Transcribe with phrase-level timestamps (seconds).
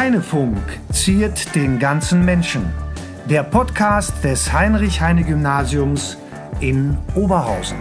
[0.00, 0.56] Heinefunk
[0.90, 2.72] ziert den ganzen Menschen.
[3.28, 6.16] Der Podcast des Heinrich-Heine-Gymnasiums
[6.58, 7.76] in Oberhausen.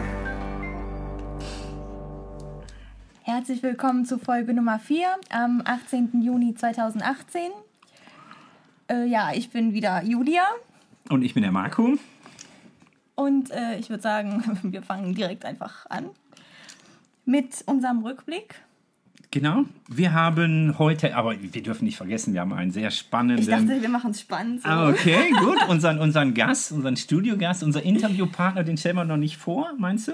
[3.21, 6.21] Herzlich willkommen zu Folge Nummer 4 am 18.
[6.21, 7.51] Juni 2018.
[8.91, 10.43] Äh, ja, ich bin wieder Julia.
[11.07, 11.93] Und ich bin der Marco.
[13.15, 16.09] Und äh, ich würde sagen, wir fangen direkt einfach an
[17.23, 18.55] mit unserem Rückblick.
[19.31, 19.65] Genau.
[19.87, 23.43] Wir haben heute, aber wir dürfen nicht vergessen, wir haben einen sehr spannenden.
[23.43, 24.63] Ich dachte, wir machen es spannend.
[24.63, 24.69] So.
[24.69, 25.57] Ah, okay, gut.
[25.67, 30.13] Unseren, unseren Gast, unseren Studiogast, unser Interviewpartner, den stellen wir noch nicht vor, meinst du?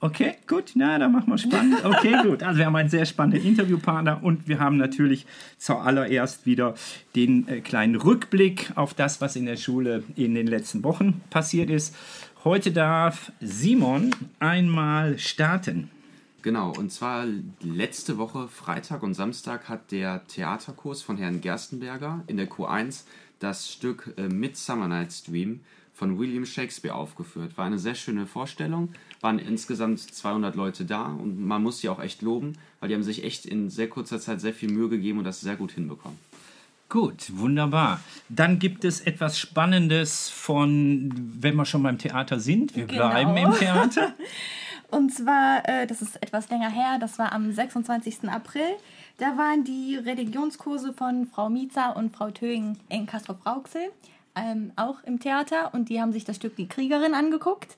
[0.00, 1.84] Okay, gut, na, dann machen wir spannend.
[1.84, 2.42] Okay, gut.
[2.42, 5.26] Also wir haben einen sehr spannenden Interviewpartner und wir haben natürlich
[5.58, 6.74] zuallererst wieder
[7.16, 11.70] den äh, kleinen Rückblick auf das, was in der Schule in den letzten Wochen passiert
[11.70, 11.96] ist.
[12.44, 15.90] Heute darf Simon einmal starten.
[16.42, 17.24] Genau, und zwar
[17.60, 23.02] letzte Woche, Freitag und Samstag, hat der Theaterkurs von Herrn Gerstenberger in der Q1
[23.40, 25.60] das Stück äh, Midsummer Night's Dream
[25.94, 27.58] von William Shakespeare aufgeführt.
[27.58, 32.00] War eine sehr schöne Vorstellung, waren insgesamt 200 Leute da und man muss sie auch
[32.00, 35.18] echt loben, weil die haben sich echt in sehr kurzer Zeit sehr viel Mühe gegeben
[35.18, 36.18] und das sehr gut hinbekommen.
[36.88, 38.00] Gut, wunderbar.
[38.28, 43.08] Dann gibt es etwas Spannendes von, wenn wir schon beim Theater sind, wir Genau.
[43.10, 44.14] bleiben im Theater.
[44.90, 48.28] Und zwar, äh, das ist etwas länger her, das war am 26.
[48.28, 48.76] April.
[49.18, 53.90] Da waren die Religionskurse von Frau Mietzer und Frau Töing in Castrop-Rauxel
[54.38, 57.76] ähm, auch im Theater und die haben sich das Stück Die Kriegerin angeguckt.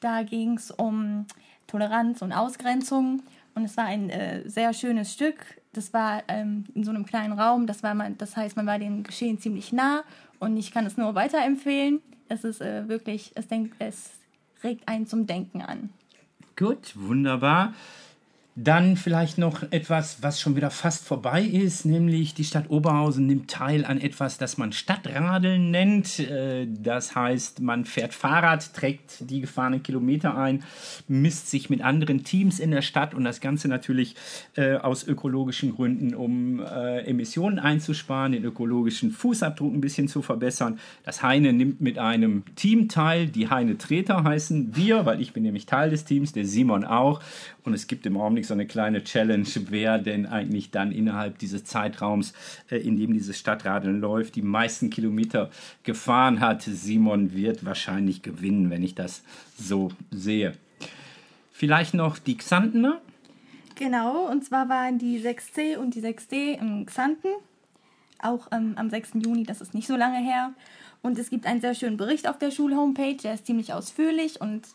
[0.00, 1.26] Da ging es um
[1.66, 3.22] Toleranz und Ausgrenzung
[3.54, 5.38] und es war ein äh, sehr schönes Stück.
[5.72, 8.78] Das war ähm, in so einem kleinen Raum, das, war man, das heißt, man war
[8.78, 10.04] dem Geschehen ziemlich nah
[10.38, 12.00] und ich kann es nur weiterempfehlen.
[12.28, 14.10] Es ist äh, wirklich, es, denkt, es
[14.62, 15.90] regt einen zum Denken an.
[16.58, 17.74] Gut, wunderbar.
[18.58, 23.50] Dann vielleicht noch etwas, was schon wieder fast vorbei ist, nämlich die Stadt Oberhausen nimmt
[23.50, 26.18] teil an etwas, das man Stadtradeln nennt.
[26.20, 30.64] Äh, Das heißt, man fährt Fahrrad, trägt die gefahrenen Kilometer ein,
[31.06, 34.16] misst sich mit anderen Teams in der Stadt und das Ganze natürlich
[34.56, 40.78] äh, aus ökologischen Gründen, um äh, Emissionen einzusparen, den ökologischen Fußabdruck ein bisschen zu verbessern.
[41.04, 45.42] Das Heine nimmt mit einem Team teil, die Heine Treter heißen wir, weil ich bin
[45.42, 47.20] nämlich Teil des Teams, der Simon auch.
[47.64, 51.64] Und es gibt im Augenblick so eine kleine Challenge, wer denn eigentlich dann innerhalb dieses
[51.64, 52.32] Zeitraums,
[52.70, 55.50] äh, in dem dieses Stadtradeln läuft, die meisten Kilometer
[55.82, 56.62] gefahren hat.
[56.62, 59.22] Simon wird wahrscheinlich gewinnen, wenn ich das
[59.58, 60.54] so sehe.
[61.52, 63.00] Vielleicht noch die Xantener.
[63.76, 67.30] Genau, und zwar waren die 6C und die 6D im Xanten,
[68.18, 69.12] auch ähm, am 6.
[69.24, 70.54] Juni, das ist nicht so lange her.
[71.02, 74.66] Und es gibt einen sehr schönen Bericht auf der Schulhomepage, der ist ziemlich ausführlich und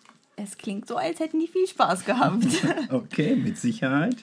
[0.42, 2.46] es klingt so, als hätten die viel Spaß gehabt.
[2.90, 4.18] Okay, mit Sicherheit.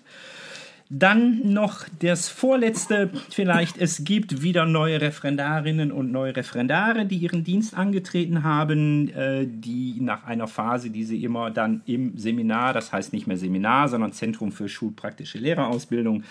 [0.91, 7.45] Dann noch das vorletzte, vielleicht, es gibt wieder neue Referendarinnen und neue Referendare, die ihren
[7.45, 12.91] Dienst angetreten haben, äh, die nach einer Phase, die sie immer dann im Seminar, das
[12.91, 16.25] heißt nicht mehr Seminar, sondern Zentrum für schulpraktische Lehrerausbildung,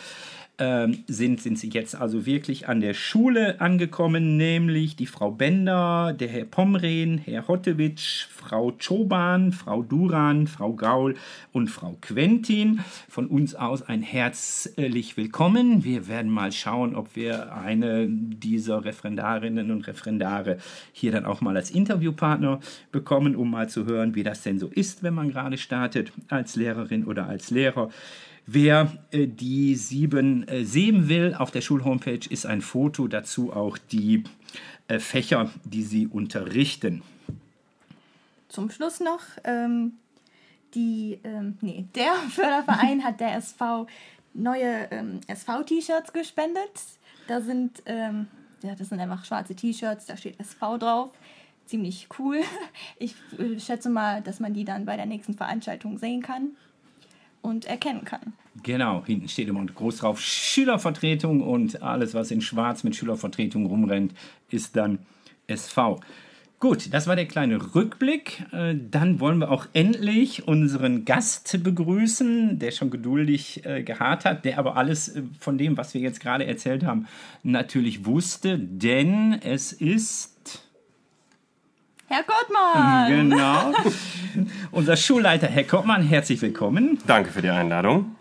[0.60, 6.16] ähm, sind, sind sie jetzt also wirklich an der Schule angekommen, nämlich die Frau Bender,
[6.20, 11.16] der Herr Pomren, Herr Hottewitsch, Frau Choban, Frau Duran, Frau Gaul
[11.52, 12.80] und Frau Quentin.
[13.08, 15.84] Von uns aus ein herzlich willkommen.
[15.84, 20.58] Wir werden mal schauen, ob wir eine dieser Referendarinnen und Referendare
[20.92, 22.60] hier dann auch mal als Interviewpartner
[22.92, 26.56] bekommen, um mal zu hören, wie das denn so ist, wenn man gerade startet als
[26.56, 27.90] Lehrerin oder als Lehrer.
[28.50, 33.78] Wer äh, die sieben äh, sehen will, auf der Schulhomepage ist ein Foto, dazu auch
[33.78, 34.24] die
[34.88, 37.04] äh, Fächer, die sie unterrichten.
[38.48, 39.98] Zum Schluss noch, ähm,
[40.74, 43.86] die, ähm, nee, der Förderverein hat der SV
[44.34, 46.72] neue ähm, SV-T-Shirts gespendet.
[47.28, 48.28] Da sind, ähm,
[48.64, 51.10] ja, das sind einfach schwarze T-Shirts, da steht SV drauf.
[51.66, 52.40] Ziemlich cool.
[52.98, 56.52] Ich äh, schätze mal, dass man die dann bei der nächsten Veranstaltung sehen kann
[57.48, 58.34] und erkennen kann.
[58.64, 64.14] Genau, hinten steht immer groß drauf Schülervertretung und alles, was in Schwarz mit Schülervertretung rumrennt,
[64.50, 65.00] ist dann
[65.48, 66.00] SV.
[66.60, 68.44] Gut, das war der kleine Rückblick.
[68.52, 74.44] Äh, Dann wollen wir auch endlich unseren Gast begrüßen, der schon geduldig äh, geharrt hat,
[74.44, 77.08] der aber alles äh, von dem, was wir jetzt gerade erzählt haben,
[77.44, 80.67] natürlich wusste, denn es ist
[82.10, 83.30] Herr Gottmann!
[83.30, 83.74] genau
[84.72, 86.04] unser Schulleiter Herr Koppmann.
[86.04, 87.00] Herzlich willkommen.
[87.06, 88.16] Danke für die Einladung.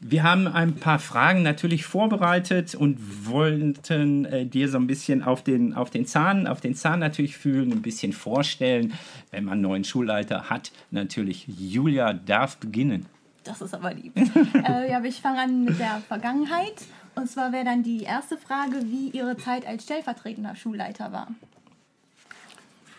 [0.00, 5.42] Wir haben ein paar Fragen natürlich vorbereitet und wollten äh, dir so ein bisschen auf
[5.42, 8.92] den, auf den Zahn, auf den Zahn natürlich fühlen, ein bisschen vorstellen.
[9.32, 13.06] Wenn man einen neuen Schulleiter hat, natürlich Julia darf beginnen.
[13.42, 14.16] Das ist aber lieb.
[14.54, 16.84] äh, ja, aber ich fange an mit der Vergangenheit.
[17.16, 21.28] Und zwar wäre dann die erste Frage, wie Ihre Zeit als stellvertretender Schulleiter war.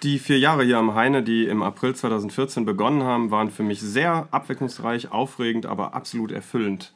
[0.03, 3.79] Die vier Jahre hier am Heine, die im April 2014 begonnen haben, waren für mich
[3.79, 6.93] sehr abwechslungsreich, aufregend, aber absolut erfüllend.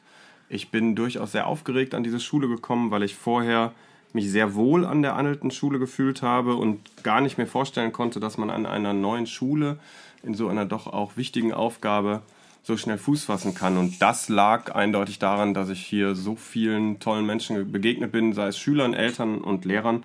[0.48, 3.72] Ich bin durchaus sehr aufgeregt an diese Schule gekommen, weil ich vorher
[4.12, 8.20] mich sehr wohl an der Annelten Schule gefühlt habe und gar nicht mehr vorstellen konnte,
[8.20, 9.78] dass man an einer neuen Schule
[10.22, 12.22] in so einer doch auch wichtigen Aufgabe
[12.62, 13.78] so schnell Fuß fassen kann.
[13.78, 18.48] Und das lag eindeutig daran, dass ich hier so vielen tollen Menschen begegnet bin, sei
[18.48, 20.04] es Schülern, Eltern und Lehrern,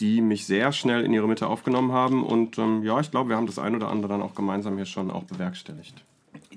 [0.00, 2.24] die mich sehr schnell in ihre Mitte aufgenommen haben.
[2.24, 4.86] Und ähm, ja, ich glaube, wir haben das ein oder andere dann auch gemeinsam hier
[4.86, 6.04] schon auch bewerkstelligt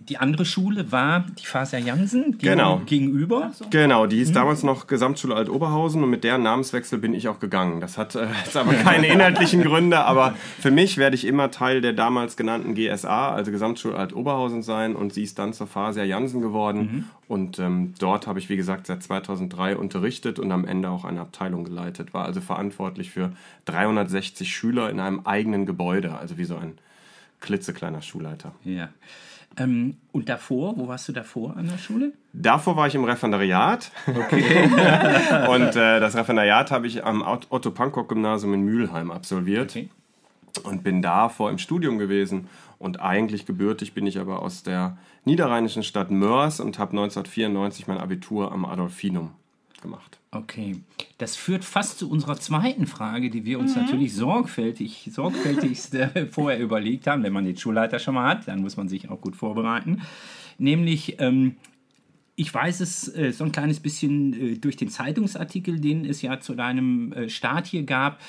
[0.09, 2.81] die andere Schule war die Faser Jansen genau.
[2.86, 3.51] gegenüber.
[3.54, 3.65] So.
[3.69, 4.33] Genau, die hieß mhm.
[4.33, 7.81] damals noch Gesamtschule Alt-Oberhausen und mit deren Namenswechsel bin ich auch gegangen.
[7.81, 11.81] Das hat äh, jetzt aber keine inhaltlichen Gründe, aber für mich werde ich immer Teil
[11.81, 16.42] der damals genannten GSA, also Gesamtschule Alt-Oberhausen sein und sie ist dann zur Faser Jansen
[16.42, 17.04] geworden mhm.
[17.27, 21.19] und ähm, dort habe ich, wie gesagt, seit 2003 unterrichtet und am Ende auch eine
[21.19, 23.31] Abteilung geleitet, war also verantwortlich für
[23.65, 26.77] 360 Schüler in einem eigenen Gebäude, also wie so ein
[27.42, 28.54] klitzekleiner Schulleiter.
[28.63, 28.89] Ja.
[29.57, 32.13] Ähm, und davor, wo warst du davor an der Schule?
[32.33, 33.92] Davor war ich im Referendariat.
[34.07, 34.65] Okay.
[35.50, 39.71] und äh, das Referendariat habe ich am Otto Pankok Gymnasium in Mülheim absolviert.
[39.71, 39.89] Okay.
[40.63, 42.48] Und bin davor im Studium gewesen.
[42.80, 47.98] Und eigentlich gebürtig bin ich aber aus der niederrheinischen Stadt Mörs und habe 1994 mein
[47.98, 49.31] Abitur am Adolfinum
[49.82, 50.20] gemacht.
[50.32, 50.78] Okay,
[51.18, 53.84] das führt fast zu unserer zweiten Frage, die wir uns mhm.
[53.84, 55.98] natürlich sorgfältig, sorgfältigst
[56.32, 57.24] vorher überlegt haben.
[57.24, 60.02] Wenn man den Schulleiter schon mal hat, dann muss man sich auch gut vorbereiten.
[60.58, 61.56] Nämlich, ähm,
[62.36, 66.40] ich weiß es äh, so ein kleines bisschen äh, durch den Zeitungsartikel, den es ja
[66.40, 68.20] zu deinem äh, Start hier gab.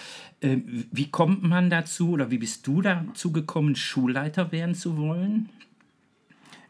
[0.41, 5.51] Äh, wie kommt man dazu oder wie bist du dazu gekommen, Schulleiter werden zu wollen?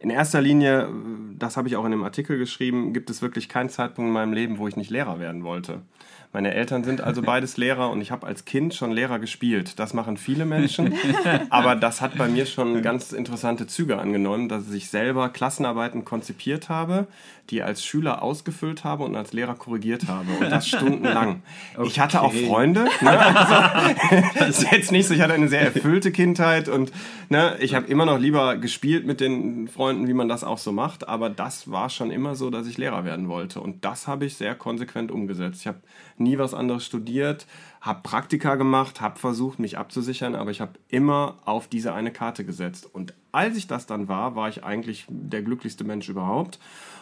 [0.01, 0.89] In erster Linie,
[1.39, 4.33] das habe ich auch in dem Artikel geschrieben, gibt es wirklich keinen Zeitpunkt in meinem
[4.33, 5.83] Leben, wo ich nicht Lehrer werden wollte.
[6.33, 9.79] Meine Eltern sind also beides Lehrer und ich habe als Kind schon Lehrer gespielt.
[9.79, 10.95] Das machen viele Menschen,
[11.51, 16.69] aber das hat bei mir schon ganz interessante Züge angenommen, dass ich selber Klassenarbeiten konzipiert
[16.69, 17.07] habe,
[17.49, 21.43] die als Schüler ausgefüllt habe und als Lehrer korrigiert habe und das stundenlang.
[21.75, 21.89] Okay.
[21.89, 23.19] Ich hatte auch Freunde, ne?
[23.19, 26.93] also, das ist jetzt nicht so, ich hatte eine sehr erfüllte Kindheit und
[27.31, 30.73] ne, ich habe immer noch lieber gespielt mit den Freunden, wie man das auch so
[30.73, 34.27] macht, aber das war schon immer so, dass ich Lehrer werden wollte und das habe
[34.27, 35.61] ich sehr konsequent umgesetzt.
[35.63, 35.79] Ich habe
[36.21, 37.47] nie was anderes studiert,
[37.81, 42.45] habe Praktika gemacht, habe versucht, mich abzusichern, aber ich habe immer auf diese eine Karte
[42.45, 42.89] gesetzt.
[42.93, 46.59] Und als ich das dann war, war ich eigentlich der glücklichste Mensch überhaupt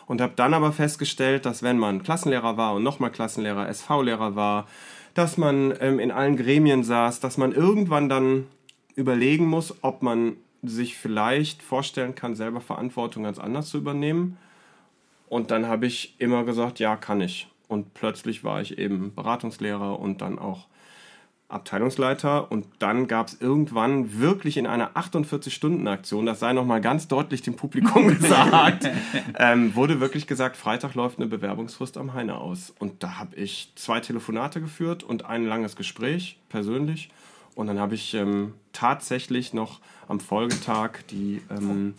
[0.06, 4.66] und habe dann aber festgestellt, dass wenn man Klassenlehrer war und nochmal Klassenlehrer, SV-Lehrer war,
[5.14, 8.46] dass man ähm, in allen Gremien saß, dass man irgendwann dann
[8.94, 14.38] überlegen muss, ob man sich vielleicht vorstellen kann, selber Verantwortung ganz anders zu übernehmen.
[15.28, 17.48] Und dann habe ich immer gesagt, ja, kann ich.
[17.68, 20.66] Und plötzlich war ich eben Beratungslehrer und dann auch
[21.48, 22.50] Abteilungsleiter.
[22.50, 27.54] Und dann gab es irgendwann wirklich in einer 48-Stunden-Aktion, das sei nochmal ganz deutlich dem
[27.54, 28.88] Publikum gesagt,
[29.38, 32.74] ähm, wurde wirklich gesagt, Freitag läuft eine Bewerbungsfrist am Heine aus.
[32.78, 37.10] Und da habe ich zwei Telefonate geführt und ein langes Gespräch persönlich.
[37.54, 41.94] Und dann habe ich ähm, tatsächlich noch am Folgetag die ähm,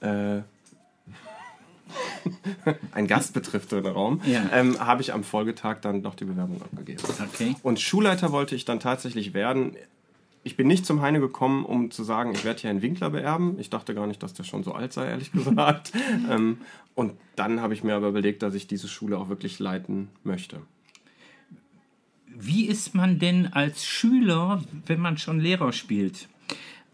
[0.00, 0.42] äh,
[2.92, 4.48] ein Gast betrifft den Raum, ja.
[4.52, 7.02] ähm, habe ich am Folgetag dann noch die Bewerbung abgegeben.
[7.32, 7.56] Okay.
[7.62, 9.76] Und Schulleiter wollte ich dann tatsächlich werden.
[10.42, 13.58] Ich bin nicht zum Heine gekommen, um zu sagen, ich werde hier einen Winkler beerben.
[13.58, 15.92] Ich dachte gar nicht, dass der schon so alt sei, ehrlich gesagt.
[16.30, 16.58] ähm,
[16.94, 20.60] und dann habe ich mir aber überlegt, dass ich diese Schule auch wirklich leiten möchte.
[22.36, 26.28] Wie ist man denn als Schüler, wenn man schon Lehrer spielt?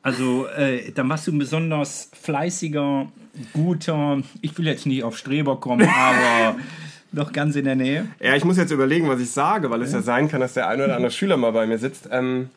[0.02, 3.09] Also, äh, dann warst du ein besonders fleißiger,
[3.52, 6.57] guter, ich will jetzt nicht auf Streber kommen, aber
[7.12, 8.07] noch ganz in der Nähe.
[8.21, 10.69] Ja, ich muss jetzt überlegen, was ich sage, weil es ja, sein kann, dass der
[10.69, 12.09] eine oder andere Schüler mal bei mir sitzt.
[12.11, 12.50] Ähm,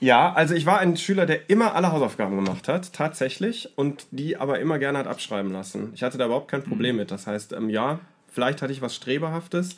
[0.00, 4.36] ja, also ich war ein Schüler, der immer alle Hausaufgaben gemacht hat, tatsächlich, und die
[4.36, 5.92] aber immer gerne hat abschreiben lassen.
[5.94, 7.00] Ich hatte da überhaupt kein Problem mhm.
[7.00, 7.10] mit.
[7.10, 8.00] Das heißt, ähm, ja,
[8.30, 9.76] vielleicht hatte ich was Streberhaftes,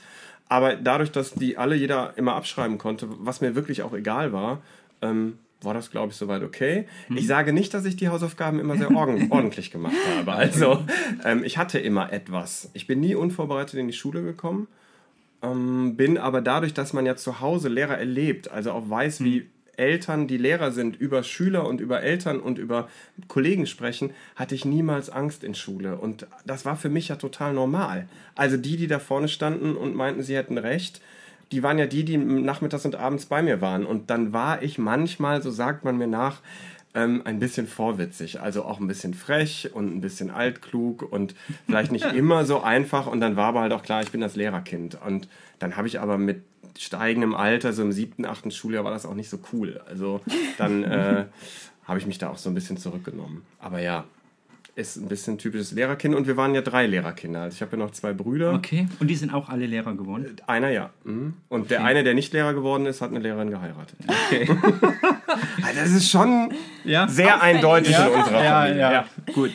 [0.49, 4.63] aber dadurch, dass die alle jeder immer abschreiben konnte, was mir wirklich auch egal war,
[5.01, 6.87] ähm, war das, glaube ich, soweit okay.
[7.09, 7.17] Hm.
[7.17, 8.91] Ich sage nicht, dass ich die Hausaufgaben immer sehr
[9.31, 10.33] ordentlich gemacht habe.
[10.33, 10.85] Also,
[11.25, 12.71] ähm, ich hatte immer etwas.
[12.75, 14.69] Ich bin nie unvorbereitet in die Schule gekommen,
[15.43, 19.27] ähm, bin aber dadurch, dass man ja zu Hause Lehrer erlebt, also auch weiß, hm.
[19.27, 22.89] wie Eltern, die Lehrer sind, über Schüler und über Eltern und über
[23.29, 25.97] Kollegen sprechen, hatte ich niemals Angst in Schule.
[25.97, 28.07] Und das war für mich ja total normal.
[28.35, 31.01] Also die, die da vorne standen und meinten, sie hätten recht,
[31.53, 33.87] die waren ja die, die nachmittags und abends bei mir waren.
[33.87, 36.41] Und dann war ich manchmal, so sagt man mir nach,
[36.95, 41.35] ähm, ein bisschen vorwitzig, also auch ein bisschen frech und ein bisschen altklug und
[41.67, 43.07] vielleicht nicht immer so einfach.
[43.07, 44.99] Und dann war aber halt auch klar, ich bin das Lehrerkind.
[45.07, 45.29] Und
[45.59, 46.43] dann habe ich aber mit
[46.79, 49.81] steigendem Alter, so im siebten, achten Schuljahr, war das auch nicht so cool.
[49.87, 50.21] Also
[50.59, 51.27] dann äh,
[51.85, 53.43] habe ich mich da auch so ein bisschen zurückgenommen.
[53.59, 54.05] Aber ja,
[54.75, 57.43] ist ein bisschen typisches Lehrerkind und wir waren ja drei Lehrerkinder.
[57.43, 58.55] Also ich habe ja noch zwei Brüder.
[58.55, 60.35] Okay, und die sind auch alle Lehrer geworden?
[60.47, 60.91] Einer ja.
[61.05, 61.35] Mhm.
[61.49, 63.99] Und der eine, der nicht Lehrer geworden ist, hat eine Lehrerin geheiratet.
[64.27, 64.49] Okay.
[65.65, 66.53] Also das ist schon
[66.85, 67.09] Ja?
[67.09, 68.81] sehr eindeutig in unserer Ja, Familie.
[68.81, 69.53] ja, gut.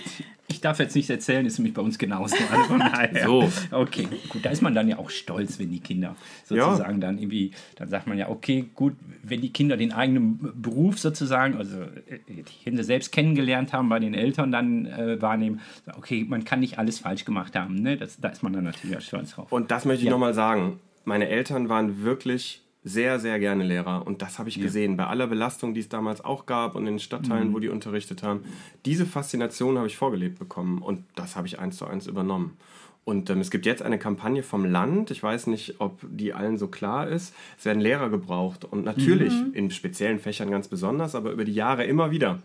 [0.49, 2.35] Ich darf jetzt nichts erzählen, ist nämlich bei uns genauso.
[2.49, 3.49] Also.
[3.71, 3.77] So.
[3.77, 7.51] Okay, gut, da ist man dann ja auch stolz, wenn die Kinder sozusagen dann irgendwie,
[7.75, 12.19] dann sagt man ja, okay, gut, wenn die Kinder den eigenen Beruf sozusagen, also äh,
[12.27, 15.59] die Kinder selbst kennengelernt haben, bei den Eltern dann äh, wahrnehmen,
[15.97, 17.97] okay, man kann nicht alles falsch gemacht haben, ne?
[17.97, 19.51] Das, da ist man dann natürlich auch stolz drauf.
[19.51, 20.11] Und das möchte ich Ja.
[20.11, 20.79] nochmal sagen.
[21.03, 24.05] Meine Eltern waren wirklich sehr, sehr gerne Lehrer.
[24.07, 24.97] Und das habe ich gesehen.
[24.97, 26.99] Bei aller Belastung, die es damals auch gab und in den Mhm.
[26.99, 28.41] Stadtteilen, wo die unterrichtet haben.
[28.85, 30.81] Diese Faszination habe ich vorgelebt bekommen.
[30.81, 32.57] Und das habe ich eins zu eins übernommen.
[33.03, 35.11] Und ähm, es gibt jetzt eine Kampagne vom Land.
[35.11, 37.33] Ich weiß nicht, ob die allen so klar ist.
[37.57, 38.65] Es werden Lehrer gebraucht.
[38.65, 42.39] Und natürlich in speziellen Fächern ganz besonders, aber über die Jahre immer wieder.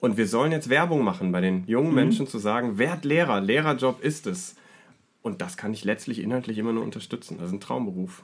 [0.00, 4.02] Und wir sollen jetzt Werbung machen bei den jungen Menschen zu sagen, werd Lehrer, Lehrerjob
[4.02, 4.56] ist es.
[5.22, 7.36] Und das kann ich letztlich inhaltlich immer nur unterstützen.
[7.38, 8.22] Das ist ein Traumberuf.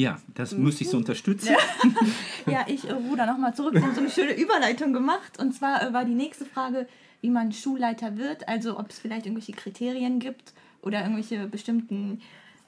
[0.00, 1.54] Ja, das muss ich so unterstützen.
[2.46, 3.74] Ja, ich äh, ruder nochmal zurück.
[3.74, 5.38] Wir haben so eine schöne Überleitung gemacht.
[5.38, 6.88] Und zwar äh, war die nächste Frage,
[7.20, 8.48] wie man Schulleiter wird.
[8.48, 12.22] Also ob es vielleicht irgendwelche Kriterien gibt oder irgendwelche bestimmten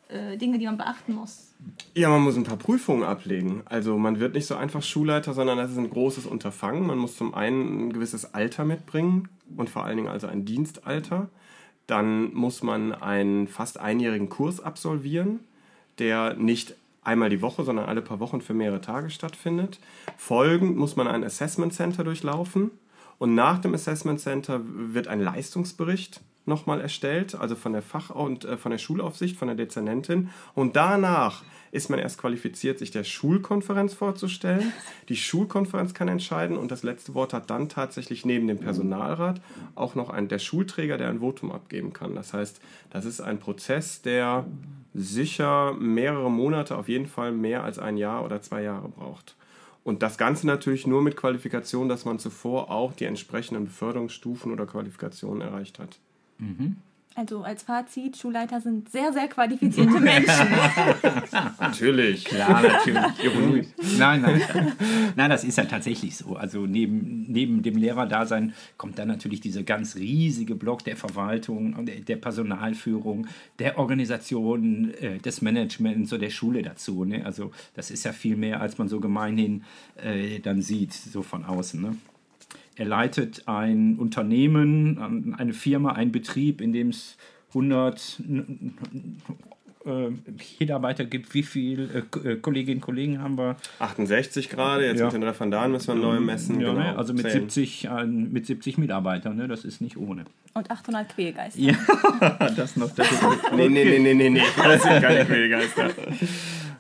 [0.09, 1.55] äh, Dinge, die man beachten muss.
[1.95, 3.63] Ja, man muss ein paar Prüfungen ablegen.
[3.65, 6.87] Also man wird nicht so einfach Schulleiter, sondern das ist ein großes Unterfangen.
[6.87, 11.31] Man muss zum einen ein gewisses Alter mitbringen und vor allen Dingen also ein Dienstalter.
[11.87, 15.41] Dann muss man einen fast einjährigen Kurs absolvieren,
[15.99, 19.79] der nicht einmal die Woche, sondern alle paar Wochen für mehrere Tage stattfindet.
[20.17, 22.71] Folgend muss man ein Assessment Center durchlaufen
[23.19, 28.45] und nach dem Assessment Center wird ein Leistungsbericht nochmal erstellt, also von der Fach- und
[28.45, 30.31] äh, von der Schulaufsicht, von der Dezernentin.
[30.55, 34.73] Und danach ist man erst qualifiziert, sich der Schulkonferenz vorzustellen.
[35.09, 39.41] Die Schulkonferenz kann entscheiden und das letzte Wort hat dann tatsächlich neben dem Personalrat
[39.75, 42.15] auch noch ein, der Schulträger, der ein Votum abgeben kann.
[42.15, 44.47] Das heißt, das ist ein Prozess, der
[44.93, 49.37] sicher mehrere Monate, auf jeden Fall mehr als ein Jahr oder zwei Jahre braucht.
[49.85, 54.67] Und das Ganze natürlich nur mit Qualifikation, dass man zuvor auch die entsprechenden Beförderungsstufen oder
[54.67, 55.99] Qualifikationen erreicht hat.
[57.15, 60.49] Also als Fazit, Schulleiter sind sehr, sehr qualifizierte Menschen.
[61.61, 62.25] Natürlich.
[62.25, 63.03] Klar, natürlich.
[63.23, 63.69] Ironie.
[63.99, 64.73] Nein, nein.
[65.15, 66.37] Nein, das ist ja tatsächlich so.
[66.37, 71.97] Also neben, neben dem Lehrerdasein kommt dann natürlich dieser ganz riesige Block der Verwaltung, der,
[71.97, 73.27] der Personalführung,
[73.59, 77.05] der Organisation, äh, des Managements und der Schule dazu.
[77.05, 77.27] Ne?
[77.27, 79.65] Also das ist ja viel mehr, als man so gemeinhin
[80.03, 81.81] äh, dann sieht, so von außen.
[81.81, 81.97] Ne?
[82.77, 87.17] Er leitet ein Unternehmen, eine Firma, einen Betrieb, in dem es
[87.49, 88.21] 100
[89.85, 90.09] äh,
[90.61, 91.35] Mitarbeiter gibt.
[91.35, 93.57] Wie viele äh, Kolleginnen und Kollegen haben wir?
[93.79, 95.07] 68 gerade, jetzt Ja.
[95.07, 96.61] mit den Referendaren müssen wir neu messen.
[96.61, 96.97] Ja, genau, ne?
[96.97, 97.51] Also mit zählen.
[97.51, 99.49] 70, äh, mit 70 Mitarbeitern, ne?
[99.49, 100.25] das ist nicht ohne.
[100.55, 101.61] Und 800 Quälgeister.
[101.61, 101.75] Ja,
[102.57, 103.15] das noch dazu.
[103.57, 104.43] Nee, nee, nee, nee, nee, nee.
[104.57, 105.91] Das sind keine Quälgeister.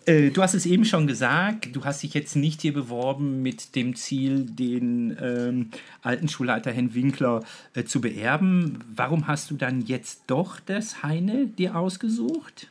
[0.06, 3.76] Äh, du hast es eben schon gesagt, du hast dich jetzt nicht hier beworben mit
[3.76, 5.70] dem Ziel, den ähm,
[6.02, 7.42] alten Schulleiter Herrn Winkler
[7.74, 8.82] äh, zu beerben.
[8.94, 12.68] Warum hast du dann jetzt doch das Heine dir ausgesucht?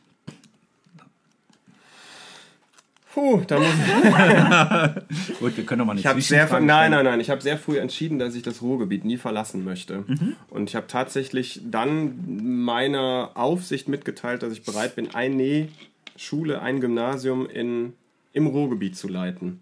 [3.13, 5.39] Puh, da muss ich.
[5.39, 7.19] Gut, wir können noch mal eine Ich habe sehr, nein, nein, nein.
[7.19, 10.05] Ich habe sehr früh entschieden, dass ich das Ruhrgebiet nie verlassen möchte.
[10.07, 10.35] Mhm.
[10.49, 15.67] Und ich habe tatsächlich dann meiner Aufsicht mitgeteilt, dass ich bereit bin, eine
[16.21, 17.93] Schule, ein Gymnasium in,
[18.31, 19.59] im Ruhrgebiet zu leiten.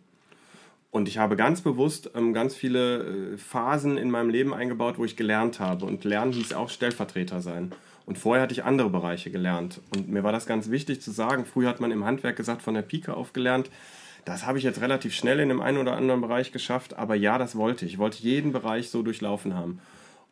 [0.92, 5.06] Und ich habe ganz bewusst ähm, ganz viele äh, Phasen in meinem Leben eingebaut, wo
[5.06, 5.86] ich gelernt habe.
[5.86, 7.72] Und lernen hieß auch Stellvertreter sein.
[8.06, 9.82] Und vorher hatte ich andere Bereiche gelernt.
[9.96, 11.46] Und mir war das ganz wichtig zu sagen.
[11.46, 13.70] Früher hat man im Handwerk gesagt, von der Pike auf gelernt.
[14.26, 16.98] Das habe ich jetzt relativ schnell in dem einen oder anderen Bereich geschafft.
[16.98, 17.94] Aber ja, das wollte ich.
[17.94, 19.80] Ich wollte jeden Bereich so durchlaufen haben.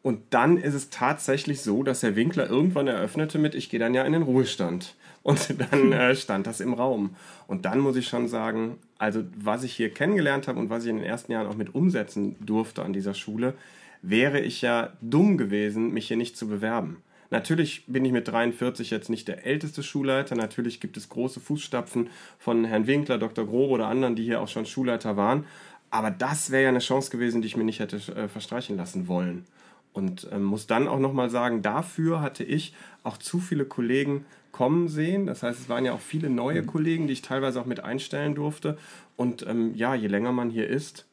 [0.01, 3.93] Und dann ist es tatsächlich so, dass Herr Winkler irgendwann eröffnete mit, ich gehe dann
[3.93, 4.95] ja in den Ruhestand.
[5.23, 7.15] Und dann äh, stand das im Raum.
[7.47, 10.89] Und dann muss ich schon sagen, also was ich hier kennengelernt habe und was ich
[10.89, 13.53] in den ersten Jahren auch mit umsetzen durfte an dieser Schule,
[14.01, 17.03] wäre ich ja dumm gewesen, mich hier nicht zu bewerben.
[17.29, 20.35] Natürlich bin ich mit 43 jetzt nicht der älteste Schulleiter.
[20.35, 22.09] Natürlich gibt es große Fußstapfen
[22.39, 23.45] von Herrn Winkler, Dr.
[23.45, 25.45] Grobe oder anderen, die hier auch schon Schulleiter waren.
[25.89, 29.07] Aber das wäre ja eine Chance gewesen, die ich mir nicht hätte äh, verstreichen lassen
[29.07, 29.45] wollen.
[29.93, 34.25] Und ähm, muss dann auch nochmal sagen, dafür hatte ich auch zu viele Kollegen
[34.57, 35.27] kommen sehen.
[35.27, 38.33] Das heißt, es waren ja auch viele neue Kollegen, die ich teilweise auch mit einstellen
[38.33, 38.75] durfte.
[39.15, 41.05] Und ähm, ja, je länger man hier ist,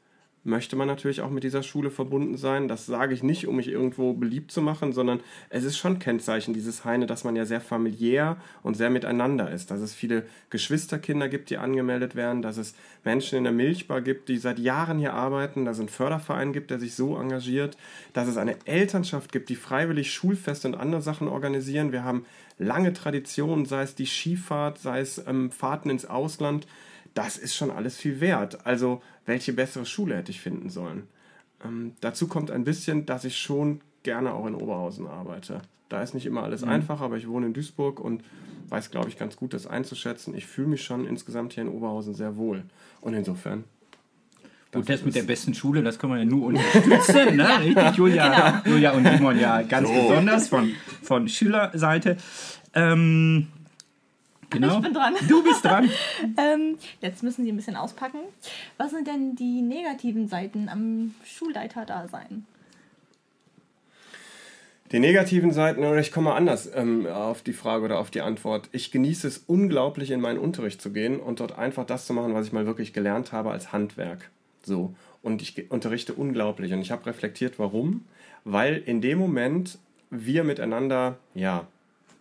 [0.45, 2.69] möchte man natürlich auch mit dieser Schule verbunden sein.
[2.69, 6.53] Das sage ich nicht, um mich irgendwo beliebt zu machen, sondern es ist schon Kennzeichen
[6.53, 9.71] dieses Heine, dass man ja sehr familiär und sehr miteinander ist.
[9.71, 12.75] Dass es viele Geschwisterkinder gibt, die angemeldet werden, dass es
[13.05, 16.71] Menschen in der Milchbar gibt, die seit Jahren hier arbeiten, dass es einen Förderverein gibt,
[16.71, 17.79] der sich so engagiert,
[18.13, 21.91] dass es eine Elternschaft gibt, die freiwillig Schulfeste und andere Sachen organisieren.
[21.91, 22.27] Wir haben
[22.59, 26.67] lange Traditionen, sei es die Skifahrt, sei es ähm, Fahrten ins Ausland
[27.15, 28.67] das ist schon alles viel wert.
[28.67, 31.05] Also, welche bessere Schule hätte ich finden sollen?
[31.65, 35.63] Ähm, dazu kommt ein bisschen, dass ich schon gerne auch in Oberhausen arbeite.
[35.89, 36.71] Da ist nicht immer alles mhm.
[36.71, 38.23] einfach, aber ich wohne in Duisburg und
[38.69, 40.35] weiß, glaube ich, ganz gut das einzuschätzen.
[40.35, 42.65] Ich fühle mich schon insgesamt hier in Oberhausen sehr wohl.
[43.01, 43.65] Und insofern
[44.73, 47.49] Gut, das mit der besten Schule, das können wir ja nur unterstützen, ne?
[47.61, 48.75] Richtig, Julia, genau.
[48.75, 49.95] Julia und Simon ja ganz so.
[49.95, 52.17] besonders von, von Schülerseite.
[52.75, 53.47] Ähm,
[54.51, 54.77] Genau.
[54.77, 55.15] Ich bin dran.
[55.29, 55.91] Du bist dran.
[56.37, 58.21] ähm, jetzt müssen Sie ein bisschen auspacken.
[58.77, 62.47] Was sind denn die negativen Seiten am Schulleiter-Dasein?
[64.93, 68.21] Die negativen Seiten, oder ich komme mal anders ähm, auf die Frage oder auf die
[68.21, 68.69] Antwort.
[68.71, 72.35] Ich genieße es unglaublich, in meinen Unterricht zu gehen und dort einfach das zu machen,
[72.35, 74.31] was ich mal wirklich gelernt habe als Handwerk.
[74.63, 74.95] So.
[75.23, 76.73] Und ich unterrichte unglaublich.
[76.73, 78.05] Und ich habe reflektiert, warum?
[78.45, 79.79] Weil in dem Moment
[80.11, 81.67] wir miteinander, ja,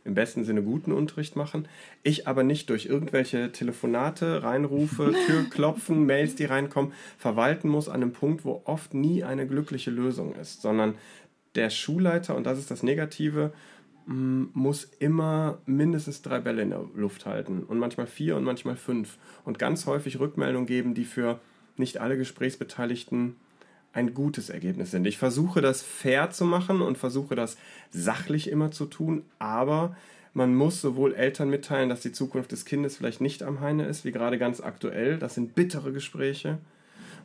[0.06, 1.68] im besten Sinne guten Unterricht machen.
[2.04, 8.14] Ich aber nicht durch irgendwelche Telefonate, Reinrufe, Türklopfen, Mails, die reinkommen, verwalten muss an einem
[8.14, 10.96] Punkt, wo oft nie eine glückliche Lösung ist, sondern
[11.56, 13.54] der Schulleiter, und das ist das Negative,
[14.08, 18.76] mm, muss immer mindestens drei Bälle in der Luft halten und manchmal vier und manchmal
[18.76, 21.40] fünf und ganz häufig Rückmeldungen geben, die für
[21.78, 23.36] nicht alle Gesprächsbeteiligten
[23.94, 25.06] ein gutes Ergebnis sind.
[25.06, 27.58] Ich versuche das fair zu machen und versuche das
[27.92, 29.96] sachlich immer zu tun, aber
[30.34, 34.04] man muss sowohl Eltern mitteilen, dass die Zukunft des Kindes vielleicht nicht am Heine ist,
[34.04, 35.20] wie gerade ganz aktuell.
[35.20, 36.58] Das sind bittere Gespräche.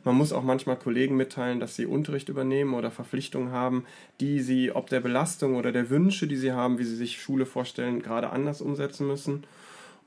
[0.03, 3.85] Man muss auch manchmal Kollegen mitteilen, dass sie Unterricht übernehmen oder Verpflichtungen haben,
[4.19, 7.47] die sie ob der Belastung oder der Wünsche, die sie haben, wie sie sich Schule
[7.47, 9.43] vorstellen, gerade anders umsetzen müssen.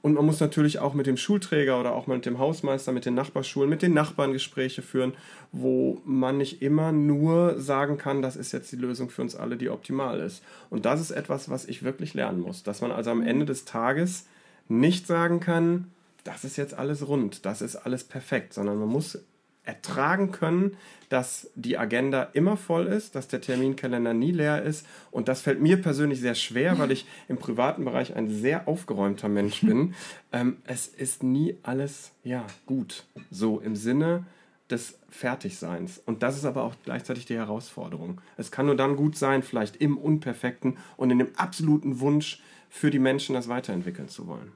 [0.03, 3.15] Und man muss natürlich auch mit dem Schulträger oder auch mit dem Hausmeister, mit den
[3.15, 5.15] Nachbarschulen, mit den Nachbarn Gespräche führen,
[5.53, 9.57] wo man nicht immer nur sagen kann, das ist jetzt die Lösung für uns alle,
[9.57, 10.43] die optimal ist.
[10.71, 12.65] Und das ist etwas, was ich wirklich lernen muss.
[12.65, 14.27] Dass man also am Ende des Tages
[14.69, 15.87] nicht sagen kann,
[16.25, 19.19] das ist jetzt alles rund, das ist alles perfekt, sondern man muss
[19.65, 20.77] ertragen können,
[21.09, 24.87] dass die Agenda immer voll ist, dass der Terminkalender nie leer ist.
[25.11, 29.29] Und das fällt mir persönlich sehr schwer, weil ich im privaten Bereich ein sehr aufgeräumter
[29.29, 29.95] Mensch bin.
[30.35, 34.25] Ähm, es ist nie alles ja gut, so im Sinne
[34.71, 36.01] des Fertigseins.
[36.07, 38.23] Und das ist aber auch gleichzeitig die Herausforderung.
[38.39, 42.91] Es kann nur dann gut sein, vielleicht im Unperfekten und in dem absoluten Wunsch für
[42.91, 44.53] die Menschen, das weiterentwickeln zu wollen.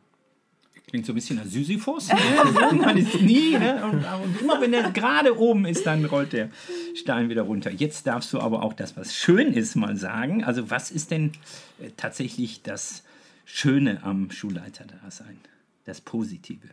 [0.88, 2.10] Klingt so ein bisschen nach Sisyphus.
[2.72, 3.84] Man ist nie, ne?
[3.84, 6.48] und, und, immer wenn er gerade oben ist, dann rollt der
[6.94, 7.72] Stein wieder runter.
[7.72, 10.44] Jetzt darfst du aber auch das, was schön ist, mal sagen.
[10.44, 11.32] Also was ist denn
[11.80, 13.02] äh, tatsächlich das
[13.44, 15.38] Schöne am Schulleiter-Dasein?
[15.86, 16.68] Das Positive?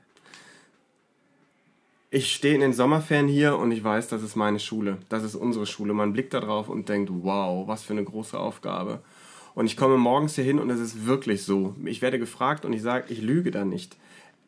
[2.12, 5.00] Ich stehe in den Sommerferien hier und ich weiß, das ist meine Schule.
[5.10, 5.96] Das ist unsere Schule.
[5.96, 9.02] Man blickt da drauf und denkt, wow, was für eine große Aufgabe.
[9.56, 11.76] Und ich komme morgens hier hin und es ist wirklich so.
[11.84, 13.98] Ich werde gefragt und ich sage, ich lüge da nicht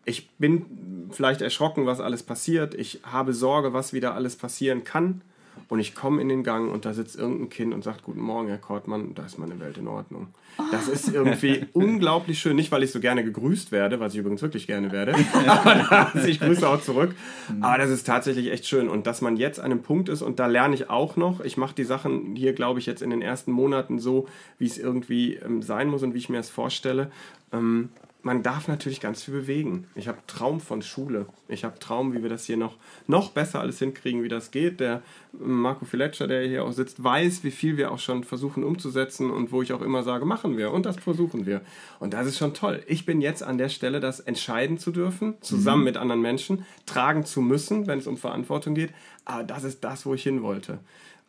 [0.06, 0.66] ich bin
[1.12, 2.74] vielleicht erschrocken, was alles passiert.
[2.76, 5.22] Ich habe Sorge, was wieder alles passieren kann.
[5.68, 8.50] Und ich komme in den Gang und da sitzt irgendein Kind und sagt, guten Morgen,
[8.50, 10.28] Herr Kortmann, da ist meine Welt in Ordnung.
[10.72, 12.56] Das ist irgendwie unglaublich schön.
[12.56, 15.16] Nicht, weil ich so gerne gegrüßt werde, was ich übrigens wirklich gerne werde,
[15.48, 17.16] aber das, ich grüße auch zurück.
[17.62, 18.88] Aber das ist tatsächlich echt schön.
[18.88, 21.58] Und dass man jetzt an einem Punkt ist, und da lerne ich auch noch, ich
[21.58, 24.28] mache die Sachen hier, glaube ich, jetzt in den ersten Monaten so,
[24.60, 27.12] wie es irgendwie ähm, sein muss und wie ich mir das vorstelle.
[27.52, 27.90] Ähm,
[28.26, 29.86] man darf natürlich ganz viel bewegen.
[29.94, 31.28] Ich habe Traum von Schule.
[31.48, 34.80] Ich habe Traum, wie wir das hier noch, noch besser alles hinkriegen, wie das geht.
[34.80, 39.30] Der Marco Filetscher, der hier auch sitzt, weiß, wie viel wir auch schon versuchen umzusetzen
[39.30, 41.62] und wo ich auch immer sage, machen wir und das versuchen wir.
[42.00, 42.82] Und das ist schon toll.
[42.88, 45.86] Ich bin jetzt an der Stelle, das entscheiden zu dürfen, zusammen mhm.
[45.86, 48.90] mit anderen Menschen, tragen zu müssen, wenn es um Verantwortung geht.
[49.26, 50.80] Aber das ist das, wo ich hin wollte.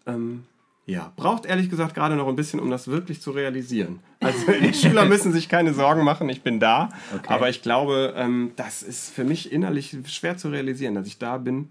[0.06, 0.44] Ähm,
[0.87, 3.99] ja, braucht ehrlich gesagt gerade noch ein bisschen, um das wirklich zu realisieren.
[4.20, 6.90] Also die Schüler müssen sich keine Sorgen machen, ich bin da.
[7.12, 7.27] Okay.
[7.27, 11.38] Aber ich glaube, ähm, das ist für mich innerlich schwer zu realisieren, dass ich da
[11.38, 11.70] bin,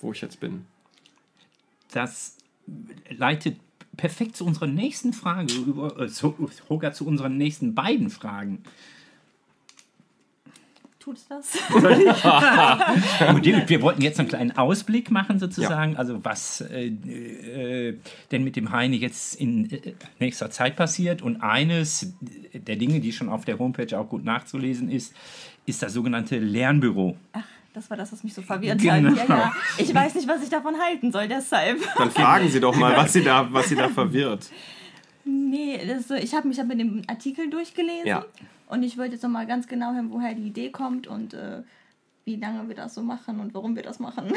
[0.00, 0.64] wo ich jetzt bin.
[1.92, 2.38] Das
[3.10, 3.58] leitet
[3.98, 5.52] perfekt zu unserer nächsten Frage,
[5.98, 8.62] äh, sogar zu unseren nächsten beiden Fragen
[11.06, 11.54] tut das?
[13.68, 15.92] wir wollten jetzt einen kleinen Ausblick machen, sozusagen.
[15.92, 15.98] Ja.
[15.98, 17.96] Also, was äh, äh,
[18.32, 21.22] denn mit dem Heine jetzt in äh, nächster Zeit passiert.
[21.22, 22.12] Und eines
[22.52, 25.14] der Dinge, die schon auf der Homepage auch gut nachzulesen ist,
[25.64, 27.16] ist das sogenannte Lernbüro.
[27.32, 27.42] Ach.
[27.72, 29.10] Das war das, was mich so verwirrt Genau.
[29.10, 29.28] hat.
[29.28, 29.52] Ja, ja.
[29.76, 31.78] Ich weiß nicht, was ich davon halten soll, deshalb.
[31.98, 34.48] Dann fragen Sie doch mal, was Sie da, was Sie da verwirrt.
[35.26, 38.24] Nee, das so, ich habe mich mit dem Artikel durchgelesen Ja.
[38.68, 41.62] und ich wollte jetzt noch mal ganz genau hören, woher die Idee kommt und äh,
[42.24, 44.32] wie lange wir das so machen und warum wir das machen.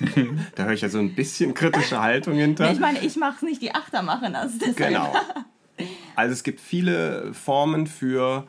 [0.56, 2.70] Da höre ich ja so ein bisschen kritische Haltung hinter.
[2.72, 4.56] ich meine, ich mache es nicht, die Achter machen das.
[4.58, 4.76] Deshalb.
[4.76, 5.12] Genau.
[6.16, 8.46] Also es gibt viele Formen für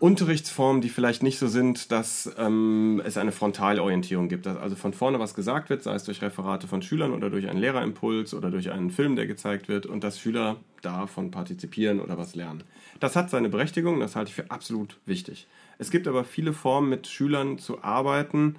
[0.00, 4.46] Unterrichtsformen, die vielleicht nicht so sind, dass ähm, es eine Frontalorientierung gibt.
[4.46, 7.48] Dass also von vorne was gesagt wird, sei es durch Referate von Schülern oder durch
[7.48, 12.16] einen Lehrerimpuls oder durch einen Film, der gezeigt wird und dass Schüler davon partizipieren oder
[12.16, 12.62] was lernen.
[13.00, 15.48] Das hat seine Berechtigung, das halte ich für absolut wichtig.
[15.78, 18.54] Es gibt aber viele Formen, mit Schülern zu arbeiten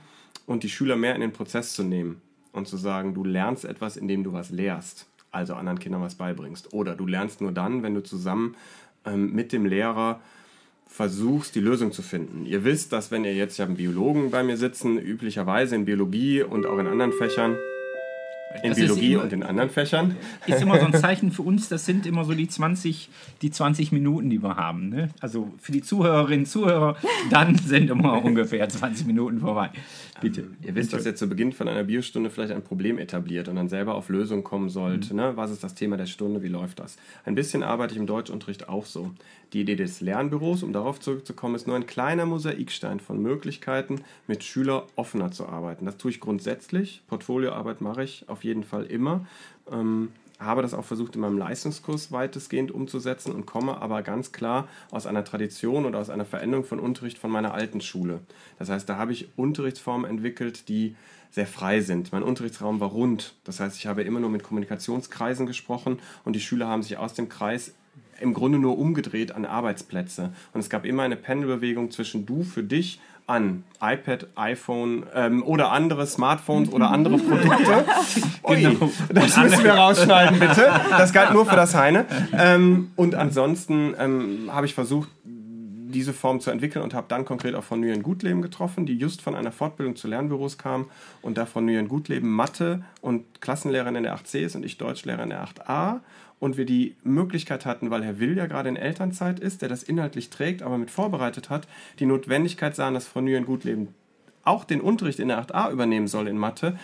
[0.45, 2.21] und die Schüler mehr in den Prozess zu nehmen
[2.51, 6.73] und zu sagen, du lernst etwas, indem du was lehrst, also anderen Kindern was beibringst.
[6.73, 8.55] Oder du lernst nur dann, wenn du zusammen
[9.05, 10.19] ähm, mit dem Lehrer
[10.89, 12.45] versuchst, die Lösung zu finden.
[12.45, 15.85] Ihr wisst, dass wenn ihr jetzt, ich habe einen Biologen bei mir sitzen, üblicherweise in
[15.85, 17.55] Biologie und auch in anderen Fächern,
[18.63, 21.69] in Das Biologie immer- und in anderen Fächern, Ist immer so ein Zeichen für uns,
[21.69, 23.09] das sind immer so die 20,
[23.43, 24.89] die 20 Minuten, die wir haben.
[24.89, 25.09] Ne?
[25.21, 26.97] Also für die Zuhörerinnen und Zuhörer,
[27.29, 29.69] dann sind immer ungefähr 20 Minuten vorbei.
[30.21, 30.47] Bitte.
[30.61, 33.69] Ihr wisst, dass ihr zu Beginn von einer Biostunde vielleicht ein Problem etabliert und dann
[33.69, 35.11] selber auf Lösungen kommen sollt.
[35.13, 35.33] Ne?
[35.35, 36.41] Was ist das Thema der Stunde?
[36.43, 36.97] Wie läuft das?
[37.25, 39.11] Ein bisschen arbeite ich im Deutschunterricht auch so.
[39.53, 44.43] Die Idee des Lernbüros, um darauf zurückzukommen, ist nur ein kleiner Mosaikstein von Möglichkeiten, mit
[44.43, 45.85] Schüler offener zu arbeiten.
[45.85, 47.01] Das tue ich grundsätzlich.
[47.07, 49.25] Portfolioarbeit mache ich auf jeden Fall immer.
[49.71, 54.67] Ähm, habe das auch versucht in meinem Leistungskurs weitestgehend umzusetzen und komme aber ganz klar
[54.89, 58.21] aus einer Tradition oder aus einer Veränderung von Unterricht von meiner alten Schule.
[58.57, 60.95] Das heißt, da habe ich Unterrichtsformen entwickelt, die
[61.31, 62.11] sehr frei sind.
[62.11, 63.35] Mein Unterrichtsraum war rund.
[63.43, 67.13] Das heißt, ich habe immer nur mit Kommunikationskreisen gesprochen und die Schüler haben sich aus
[67.13, 67.73] dem Kreis
[68.19, 70.33] im Grunde nur umgedreht an Arbeitsplätze.
[70.53, 72.99] Und es gab immer eine Pendelbewegung zwischen du für dich
[73.29, 77.85] an iPad, iPhone ähm, oder andere Smartphones oder andere Produkte.
[78.43, 78.89] Ui, Genau.
[79.13, 80.69] das müssen wir rausschneiden, bitte.
[80.89, 82.05] Das galt nur für das Heine.
[82.31, 87.55] Ähm, und ansonsten ähm, habe ich versucht, diese Form zu entwickeln und habe dann konkret
[87.55, 90.85] auch Frau Nguyen Gutleben getroffen, die just von einer Fortbildung zu Lernbüros kam
[91.21, 95.23] und da Frau Nguyen Gutleben Mathe und Klassenlehrerin in der 8c ist und ich Deutschlehrer
[95.23, 95.99] in der 8a
[96.39, 99.83] und wir die Möglichkeit hatten, weil Herr Will ja gerade in Elternzeit ist, der das
[99.83, 101.67] inhaltlich trägt, aber mit vorbereitet hat,
[101.99, 103.89] die Notwendigkeit sahen, dass Frau Nguyen Gutleben
[104.43, 106.77] auch den Unterricht in der 8a übernehmen soll in Mathe,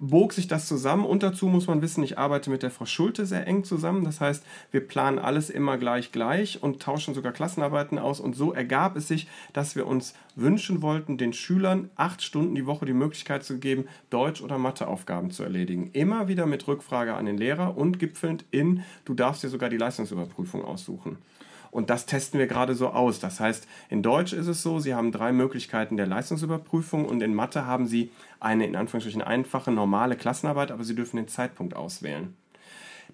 [0.00, 1.04] bog sich das zusammen.
[1.04, 4.04] Und dazu muss man wissen, ich arbeite mit der Frau Schulte sehr eng zusammen.
[4.04, 8.18] Das heißt, wir planen alles immer gleich gleich und tauschen sogar Klassenarbeiten aus.
[8.18, 12.66] Und so ergab es sich, dass wir uns wünschen wollten, den Schülern acht Stunden die
[12.66, 15.90] Woche die Möglichkeit zu geben, Deutsch- oder Matheaufgaben zu erledigen.
[15.92, 19.76] Immer wieder mit Rückfrage an den Lehrer und gipfelnd in, du darfst dir sogar die
[19.76, 21.18] Leistungsüberprüfung aussuchen.
[21.70, 23.20] Und das testen wir gerade so aus.
[23.20, 27.34] Das heißt, in Deutsch ist es so, Sie haben drei Möglichkeiten der Leistungsüberprüfung und in
[27.34, 32.34] Mathe haben Sie eine in Anführungsstrichen einfache, normale Klassenarbeit, aber Sie dürfen den Zeitpunkt auswählen.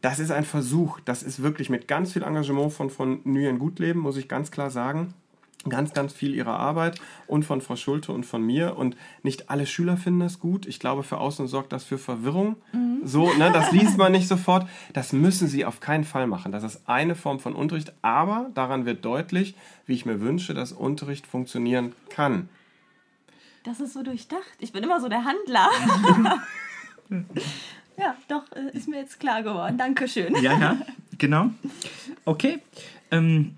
[0.01, 1.01] Das ist ein Versuch.
[1.01, 4.71] Das ist wirklich mit ganz viel Engagement von, von Nguyen Gutleben, muss ich ganz klar
[4.71, 5.15] sagen.
[5.69, 8.77] Ganz, ganz viel ihrer Arbeit und von Frau Schulte und von mir.
[8.77, 10.65] Und nicht alle Schüler finden das gut.
[10.67, 12.57] Ich glaube, für außen sorgt das für Verwirrung.
[13.03, 14.69] So, ne, das liest man nicht sofort.
[14.93, 16.53] Das müssen sie auf keinen Fall machen.
[16.53, 17.93] Das ist eine Form von Unterricht.
[18.03, 22.49] Aber daran wird deutlich, wie ich mir wünsche, dass Unterricht funktionieren kann.
[23.67, 24.57] Das ist so durchdacht.
[24.61, 25.71] Ich bin immer so der Handler.
[27.99, 29.77] ja, doch, äh, ist mir jetzt klar geworden.
[29.77, 30.37] Dankeschön.
[30.41, 30.77] Ja, ja,
[31.19, 31.51] genau.
[32.25, 32.59] Okay.
[33.13, 33.55] Ähm,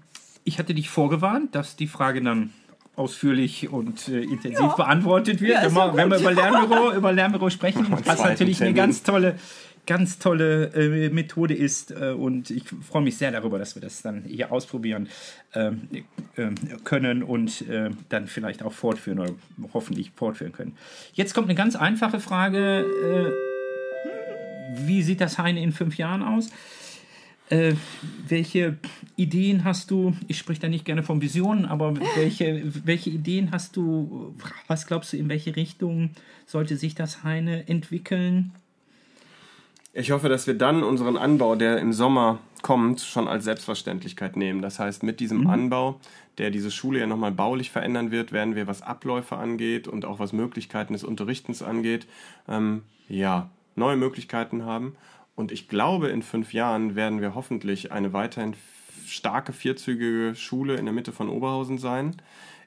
[0.48, 2.50] ich hatte dich vorgewarnt, dass die Frage dann
[2.96, 4.74] ausführlich und äh, intensiv Ja.
[4.74, 5.52] beantwortet wird.
[5.52, 8.74] Ja, Immer, ja wenn wir über Lernbüro, über Lernbüro sprechen, wir was natürlich eine Termin.
[8.74, 9.36] ganz tolle,
[9.86, 11.92] ganz tolle äh, Methode ist.
[11.92, 15.08] Äh, und ich freue mich sehr darüber, dass wir das dann hier ausprobieren
[15.54, 15.82] ähm,
[16.36, 19.32] ähm, können und äh, dann vielleicht auch fortführen oder
[19.72, 20.76] hoffentlich fortführen können.
[21.12, 22.80] Jetzt kommt eine ganz einfache Frage.
[22.80, 23.30] Äh,
[24.86, 26.50] wie sieht das Heine in fünf Jahren aus?
[27.50, 27.74] Äh,
[28.28, 28.76] welche
[29.16, 30.14] Ideen hast du?
[30.26, 34.34] Ich spreche da nicht gerne von Visionen, aber welche, welche Ideen hast du?
[34.66, 36.10] Was glaubst du, in welche Richtung
[36.46, 38.52] sollte sich das Heine entwickeln?
[39.94, 44.60] Ich hoffe, dass wir dann unseren Anbau, der im Sommer kommt, schon als Selbstverständlichkeit nehmen.
[44.60, 45.98] Das heißt, mit diesem Anbau,
[46.36, 50.18] der diese Schule ja nochmal baulich verändern wird, werden wir, was Abläufe angeht und auch
[50.18, 52.06] was Möglichkeiten des Unterrichtens angeht,
[52.46, 54.96] ähm, ja, neue Möglichkeiten haben.
[55.38, 58.54] Und ich glaube, in fünf Jahren werden wir hoffentlich eine weiterhin
[59.06, 62.16] starke vierzügige Schule in der Mitte von Oberhausen sein.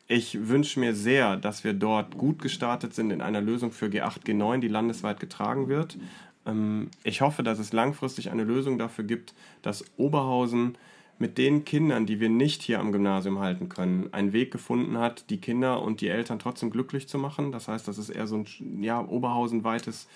[0.08, 4.24] Ich wünsche mir sehr, dass wir dort gut gestartet sind in einer Lösung für G8,
[4.26, 5.98] G9, die landesweit getragen wird.
[6.46, 10.78] Ähm, Ich hoffe, dass es langfristig eine Lösung dafür gibt, dass Oberhausen
[11.20, 15.30] mit den Kindern, die wir nicht hier am Gymnasium halten können, einen Weg gefunden hat,
[15.30, 17.52] die Kinder und die Eltern trotzdem glücklich zu machen.
[17.52, 20.08] Das heißt, das ist eher so ein ja, oberhausenweites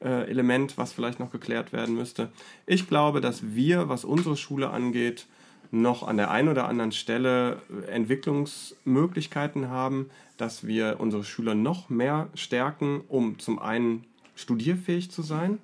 [0.00, 2.28] Stadtelement, was vielleicht noch geklärt werden müsste.
[2.66, 5.26] Ich glaube, dass wir, was unsere Schule angeht,
[5.70, 12.28] noch an der einen oder anderen Stelle Entwicklungsmöglichkeiten haben, dass wir unsere Schüler noch mehr
[12.34, 14.04] stärken, um zum einen
[14.36, 15.58] studierfähig zu sein.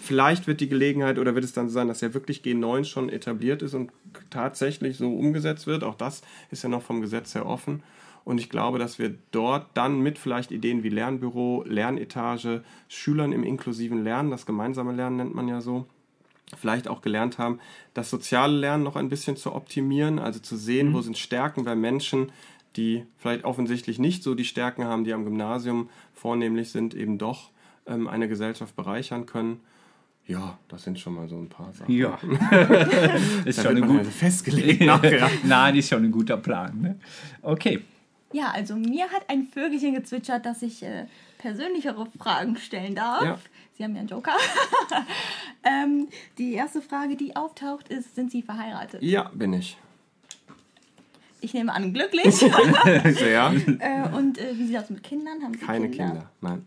[0.00, 3.08] Vielleicht wird die Gelegenheit oder wird es dann so sein, dass ja wirklich G9 schon
[3.08, 3.90] etabliert ist und
[4.30, 5.82] tatsächlich so umgesetzt wird.
[5.82, 6.22] Auch das
[6.52, 7.82] ist ja noch vom Gesetz her offen.
[8.28, 13.42] Und ich glaube, dass wir dort dann mit vielleicht Ideen wie Lernbüro, Lernetage, Schülern im
[13.42, 15.86] inklusiven Lernen, das gemeinsame Lernen nennt man ja so,
[16.54, 17.58] vielleicht auch gelernt haben,
[17.94, 20.92] das soziale Lernen noch ein bisschen zu optimieren, also zu sehen, mhm.
[20.92, 22.30] wo sind Stärken bei Menschen,
[22.76, 27.48] die vielleicht offensichtlich nicht so die Stärken haben, die am Gymnasium vornehmlich sind, eben doch
[27.86, 29.60] ähm, eine Gesellschaft bereichern können.
[30.26, 31.90] Ja, das sind schon mal so ein paar Sachen.
[31.90, 32.18] Ja,
[33.46, 34.84] ist schon ein gut also festgelegt.
[35.44, 36.78] Nein, ist schon ein guter Plan.
[36.78, 37.00] Ne?
[37.40, 37.80] Okay.
[38.32, 41.06] Ja, also mir hat ein Vögelchen gezwitschert, dass ich äh,
[41.38, 43.24] persönlichere Fragen stellen darf.
[43.24, 43.38] Ja.
[43.76, 44.36] Sie haben ja einen Joker.
[45.64, 49.02] ähm, die erste Frage, die auftaucht, ist: Sind Sie verheiratet?
[49.02, 49.78] Ja, bin ich.
[51.40, 52.34] Ich nehme an, glücklich.
[52.34, 53.54] Sehr.
[53.78, 55.42] äh, und äh, wie sieht das mit Kindern?
[55.42, 56.06] Haben Sie Keine Kinder?
[56.06, 56.66] Kinder, nein.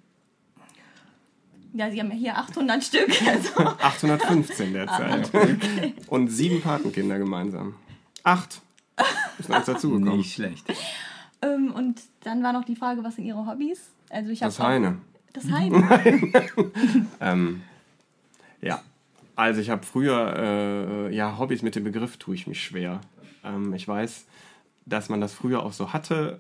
[1.74, 3.10] Ja, Sie haben ja hier 800 Stück.
[3.28, 3.60] Also.
[3.60, 5.30] 815 derzeit.
[5.34, 5.94] Ah, okay.
[6.08, 7.76] Und sieben Patenkinder gemeinsam.
[8.24, 8.62] Acht.
[9.40, 10.18] Ist noch dazugekommen.
[10.18, 10.66] Nicht schlecht.
[11.42, 13.92] Ähm, und dann war noch die Frage, was sind Ihre Hobbys?
[14.10, 14.98] Also ich das Heine.
[15.34, 16.34] Das Heim?
[17.22, 17.62] ähm,
[18.62, 18.82] ja,
[19.36, 20.36] also ich habe früher,
[21.10, 23.02] äh, ja, Hobbys mit dem Begriff tue ich mich schwer.
[23.44, 24.26] Ähm, ich weiß,
[24.86, 26.40] dass man das früher auch so hatte.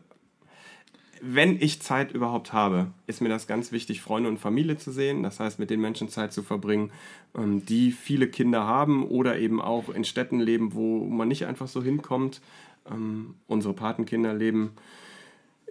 [1.21, 5.23] Wenn ich Zeit überhaupt habe, ist mir das ganz wichtig, Freunde und Familie zu sehen.
[5.23, 6.91] Das heißt, mit den Menschen Zeit zu verbringen,
[7.35, 11.67] ähm, die viele Kinder haben oder eben auch in Städten leben, wo man nicht einfach
[11.67, 12.41] so hinkommt.
[12.89, 14.71] Ähm, unsere Patenkinder leben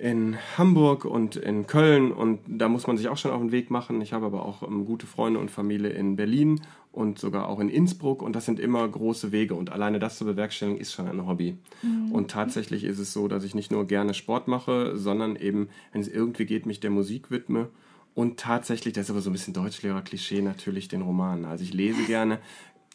[0.00, 3.70] in Hamburg und in Köln und da muss man sich auch schon auf den Weg
[3.70, 4.00] machen.
[4.00, 7.68] Ich habe aber auch ähm, gute Freunde und Familie in Berlin und sogar auch in
[7.68, 11.26] Innsbruck und das sind immer große Wege und alleine das zu bewerkstelligen ist schon ein
[11.26, 11.58] Hobby.
[11.82, 12.12] Mhm.
[12.12, 16.00] Und tatsächlich ist es so, dass ich nicht nur gerne Sport mache, sondern eben, wenn
[16.00, 17.68] es irgendwie geht, mich der Musik widme
[18.14, 21.44] und tatsächlich, das ist aber so ein bisschen Deutschlehrer-Klischee natürlich, den Roman.
[21.44, 22.38] Also ich lese gerne,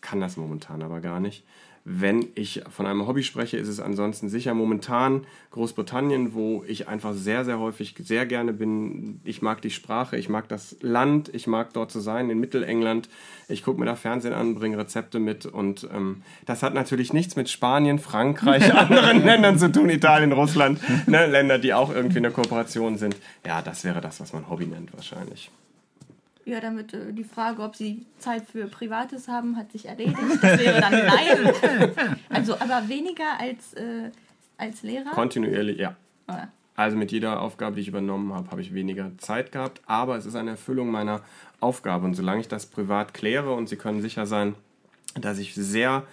[0.01, 1.43] kann das momentan aber gar nicht.
[1.87, 7.13] Wenn ich von einem Hobby spreche, ist es ansonsten sicher momentan Großbritannien, wo ich einfach
[7.13, 9.21] sehr, sehr häufig sehr gerne bin.
[9.23, 13.07] Ich mag die Sprache, ich mag das Land, ich mag dort zu sein, in Mittelengland.
[13.47, 17.35] Ich gucke mir da Fernsehen an, bringe Rezepte mit und ähm, das hat natürlich nichts
[17.35, 22.23] mit Spanien, Frankreich, anderen Ländern zu tun, Italien, Russland, ne, Länder, die auch irgendwie in
[22.23, 23.15] der Kooperation sind.
[23.45, 25.51] Ja, das wäre das, was man Hobby nennt wahrscheinlich.
[26.45, 30.17] Ja, damit äh, die Frage, ob sie Zeit für Privates haben, hat sich erledigt.
[30.41, 32.17] Das wäre dann nein.
[32.29, 34.11] Also, aber weniger als, äh,
[34.57, 35.09] als Lehrer?
[35.11, 35.95] Kontinuierlich, ja.
[36.27, 36.37] Oder?
[36.37, 36.47] Ah.
[36.77, 40.25] Also mit jeder Aufgabe, die ich übernommen habe, habe ich weniger Zeit gehabt, aber es
[40.25, 41.21] ist eine Erfüllung meiner
[41.61, 42.05] Aufgabe.
[42.05, 44.55] Und solange ich das privat kläre und Sie können sicher sein,
[45.15, 46.03] dass ich sehr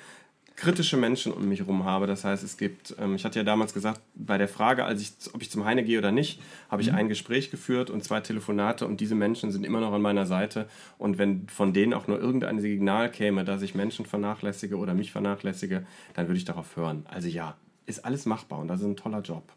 [0.57, 2.07] kritische Menschen um mich herum habe.
[2.07, 5.12] Das heißt, es gibt, ähm, ich hatte ja damals gesagt, bei der Frage, als ich,
[5.33, 6.99] ob ich zum Heine gehe oder nicht, habe ich mhm.
[6.99, 10.69] ein Gespräch geführt und zwei Telefonate und diese Menschen sind immer noch an meiner Seite.
[10.99, 15.12] Und wenn von denen auch nur irgendein Signal käme, dass ich Menschen vernachlässige oder mich
[15.12, 17.05] vernachlässige, dann würde ich darauf hören.
[17.09, 19.53] Also ja, ist alles machbar und das ist ein toller Job.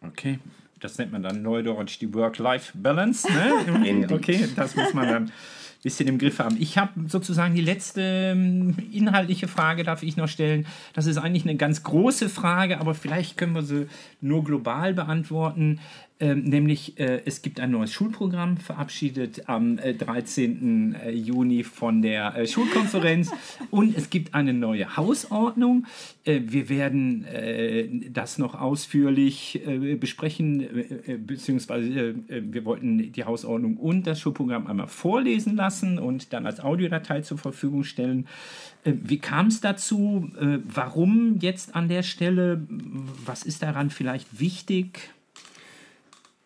[0.00, 0.38] Okay,
[0.80, 3.28] das nennt man dann neudeutsch die Work-Life-Balance.
[3.32, 4.06] Ne?
[4.12, 5.32] okay, das muss man dann
[5.82, 6.56] bisschen im Griff haben.
[6.58, 10.66] Ich habe sozusagen die letzte ähm, inhaltliche Frage, darf ich noch stellen.
[10.92, 13.86] Das ist eigentlich eine ganz große Frage, aber vielleicht können wir sie
[14.20, 15.80] nur global beantworten.
[16.20, 20.96] Ähm, nämlich äh, es gibt ein neues Schulprogramm, verabschiedet am äh, 13.
[20.96, 23.30] Äh, Juni von der äh, Schulkonferenz
[23.70, 25.86] und es gibt eine neue Hausordnung.
[26.24, 29.60] Äh, wir werden äh, das noch ausführlich
[30.00, 30.66] besprechen,
[31.26, 37.20] beziehungsweise wir wollten die Hausordnung und das Schulprogramm einmal vorlesen lassen und dann als Audiodatei
[37.20, 38.26] zur Verfügung stellen.
[38.84, 40.30] Wie kam es dazu?
[40.64, 42.66] Warum jetzt an der Stelle?
[43.24, 45.10] Was ist daran vielleicht wichtig?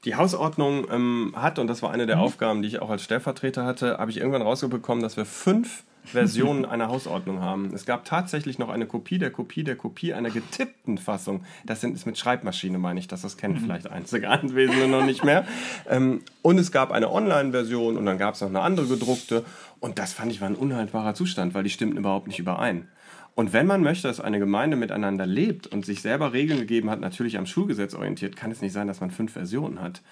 [0.05, 2.23] Die Hausordnung ähm, hat, und das war eine der mhm.
[2.23, 6.65] Aufgaben, die ich auch als Stellvertreter hatte, habe ich irgendwann rausbekommen, dass wir fünf Versionen
[6.65, 7.73] einer Hausordnung haben.
[7.75, 11.45] Es gab tatsächlich noch eine Kopie der Kopie der Kopie einer getippten Fassung.
[11.65, 13.65] Das sind ist mit Schreibmaschine, meine ich, dass das kennt mhm.
[13.65, 15.47] vielleicht einzige Anwesende noch nicht mehr.
[15.88, 19.45] Ähm, und es gab eine Online-Version und dann gab es noch eine andere gedruckte.
[19.79, 22.88] Und das fand ich war ein unhaltbarer Zustand, weil die stimmten überhaupt nicht überein.
[23.35, 27.01] Und wenn man möchte, dass eine Gemeinde miteinander lebt und sich selber Regeln gegeben hat,
[27.01, 30.03] natürlich am Schulgesetz orientiert, kann es nicht sein, dass man fünf Versionen hat.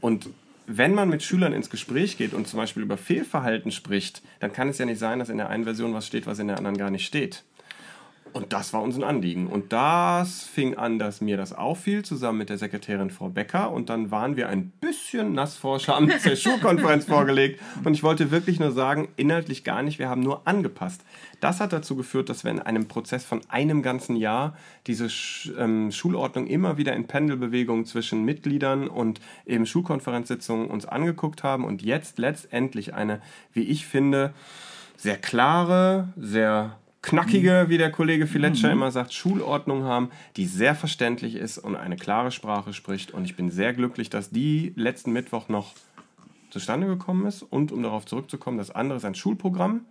[0.00, 0.28] Und
[0.66, 4.68] wenn man mit Schülern ins Gespräch geht und zum Beispiel über Fehlverhalten spricht, dann kann
[4.68, 6.76] es ja nicht sein, dass in der einen Version was steht, was in der anderen
[6.76, 7.42] gar nicht steht.
[8.32, 9.46] Und das war uns ein Anliegen.
[9.46, 13.70] Und das fing an, dass mir das auffiel, zusammen mit der Sekretärin Frau Becker.
[13.70, 17.60] Und dann waren wir ein bisschen nass vor Scham zur Schulkonferenz vorgelegt.
[17.84, 21.02] Und ich wollte wirklich nur sagen, inhaltlich gar nicht, wir haben nur angepasst.
[21.40, 25.52] Das hat dazu geführt, dass wir in einem Prozess von einem ganzen Jahr diese Sch
[25.58, 31.82] ähm, Schulordnung immer wieder in Pendelbewegung zwischen Mitgliedern und eben Schulkonferenzsitzungen uns angeguckt haben und
[31.82, 33.20] jetzt letztendlich eine,
[33.52, 34.32] wie ich finde,
[34.96, 41.36] sehr klare, sehr knackige, wie der Kollege Filetscher immer sagt, Schulordnung haben, die sehr verständlich
[41.36, 43.12] ist und eine klare Sprache spricht.
[43.12, 45.74] Und ich bin sehr glücklich, dass die letzten Mittwoch noch
[46.50, 47.42] zustande gekommen ist.
[47.42, 49.82] Und um darauf zurückzukommen, das andere ist ein Schulprogramm.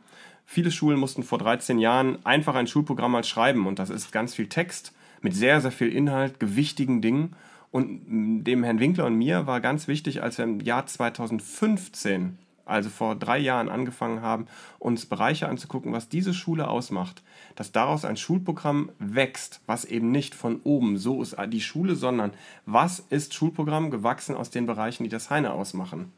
[0.46, 4.34] Viele Schulen mussten vor 13 Jahren einfach ein Schulprogramm mal schreiben und das ist ganz
[4.34, 7.36] viel Text mit sehr, sehr viel Inhalt, gewichtigen Dingen.
[7.70, 12.90] Und dem Herrn Winkler und mir war ganz wichtig, als wir im Jahr 2015 also
[12.90, 14.48] vor drei Jahren angefangen haben,
[14.80, 17.24] uns Bereiche anzugucken, was diese Schule ausmacht,
[17.56, 22.32] dass daraus ein Schulprogramm wächst, was eben nicht von oben, so ist die Schule, sondern
[22.66, 26.12] was ist Schulprogramm gewachsen aus den Bereichen, die das Heine ausmachen.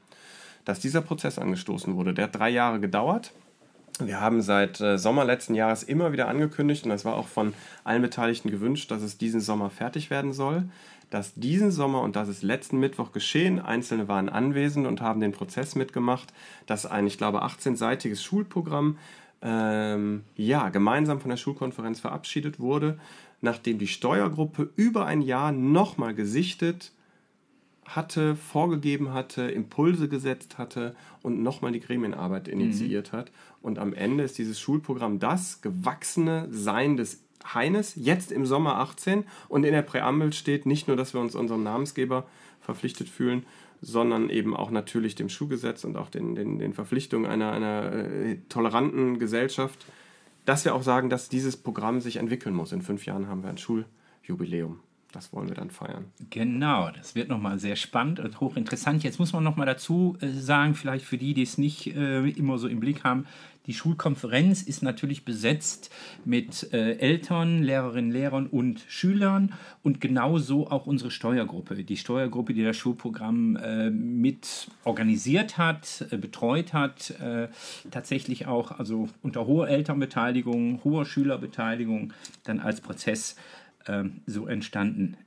[0.66, 3.32] Dass dieser Prozess angestoßen wurde, der hat drei Jahre gedauert.
[4.02, 7.54] Wir haben seit äh, Sommer letzten Jahres immer wieder angekündigt und es war auch von
[7.84, 10.64] allen Beteiligten gewünscht, dass es diesen Sommer fertig werden soll
[11.10, 15.32] dass diesen Sommer, und das ist letzten Mittwoch geschehen, Einzelne waren anwesend und haben den
[15.32, 16.34] Prozess mitgemacht,
[16.66, 18.98] dass ein, ich glaube, 18-seitiges Schulprogramm
[19.42, 23.00] ähm, ja, gemeinsam von der Schulkonferenz verabschiedet wurde,
[23.42, 26.92] nachdem die Steuergruppe über ein Jahr nochmal gesichtet
[27.86, 33.18] hatte, vorgegeben hatte, Impulse gesetzt hatte und nochmal die Gremienarbeit initiiert mhm.
[33.18, 33.32] hat.
[33.62, 39.26] Und am Ende ist dieses Schulprogramm das gewachsene Sein des Heines, jetzt im Sommer 18.
[39.48, 42.28] Und in der Präambel steht nicht nur, dass wir uns unserem Namensgeber
[42.62, 43.46] verpflichtet fühlen,
[43.82, 48.38] sondern eben auch natürlich dem Schulgesetz und auch den, den, den Verpflichtungen einer, einer äh,
[48.50, 49.86] toleranten Gesellschaft,
[50.46, 52.72] dass wir auch sagen, dass dieses Programm sich entwickeln muss.
[52.72, 54.80] In fünf Jahren haben wir ein Schuljubiläum.
[55.12, 56.06] Das wollen wir dann feiern.
[56.30, 59.04] Genau, das wird nochmal sehr spannend und hochinteressant.
[59.04, 62.60] Jetzt muss man nochmal dazu äh, sagen, vielleicht für die, die es nicht äh, immer
[62.60, 63.26] so im Blick haben,
[63.70, 65.94] die Schulkonferenz ist natürlich besetzt
[66.26, 71.84] mit äh, Eltern, Lehrerinnen, Lehrern und Schülern und genauso auch unsere Steuergruppe.
[71.84, 77.50] Die Steuergruppe, die das Schulprogramm äh, mit organisiert hat, äh, betreut hat, äh,
[77.92, 82.14] tatsächlich auch also unter hoher Elternbeteiligung, hoher Schülerbeteiligung
[82.46, 83.36] dann als Prozess
[83.90, 85.18] ähm, so entstanden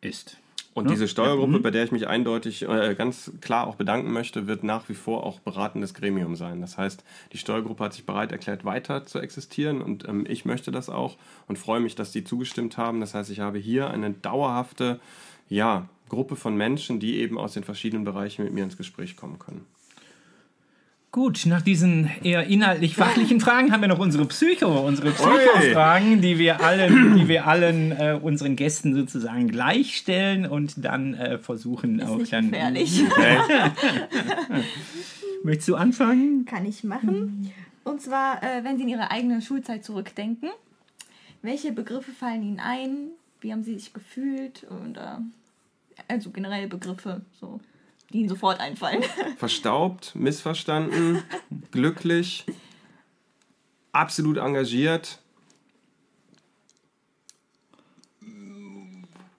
[0.00, 0.38] ist.
[0.74, 0.92] Und ja.
[0.92, 1.58] diese Steuergruppe.
[1.58, 1.62] Mhm.
[1.62, 5.24] bei der ich mich eindeutig äh, ganz klar auch bedanken möchte, wird nach wie vor
[5.26, 6.62] auch beratendes Gremium sein.
[6.62, 10.70] Das heißt, die Steuergruppe hat sich bereit erklärt, weiter zu existieren und ähm, ich möchte
[10.70, 13.00] das auch und freue mich, dass die zugestimmt haben.
[13.00, 14.98] Das heißt, ich habe hier eine dauerhafte
[15.48, 19.38] ja, Gruppe von Menschen, die eben aus den verschiedenen Bereichen mit mir ins Gespräch kommen
[19.38, 19.66] können.
[21.12, 26.38] Gut, nach diesen eher inhaltlich fachlichen Fragen haben wir noch unsere Psycho, unsere Psycho-Fragen, die
[26.38, 32.08] wir allen, die wir allen äh, unseren Gästen sozusagen gleichstellen und dann äh, versuchen Ist
[32.08, 32.50] auch nicht dann.
[32.50, 33.02] gefährlich.
[35.42, 36.46] Möchtest du anfangen?
[36.46, 37.52] Kann ich machen.
[37.84, 40.48] Und zwar, äh, wenn Sie in Ihre eigene Schulzeit zurückdenken,
[41.42, 43.08] welche Begriffe fallen Ihnen ein?
[43.42, 44.64] Wie haben Sie sich gefühlt?
[44.64, 45.18] Und, äh,
[46.08, 47.60] also generell Begriffe, so
[48.12, 49.02] die ihnen sofort einfallen.
[49.36, 51.22] Verstaubt, missverstanden,
[51.70, 52.44] glücklich,
[53.92, 55.18] absolut engagiert.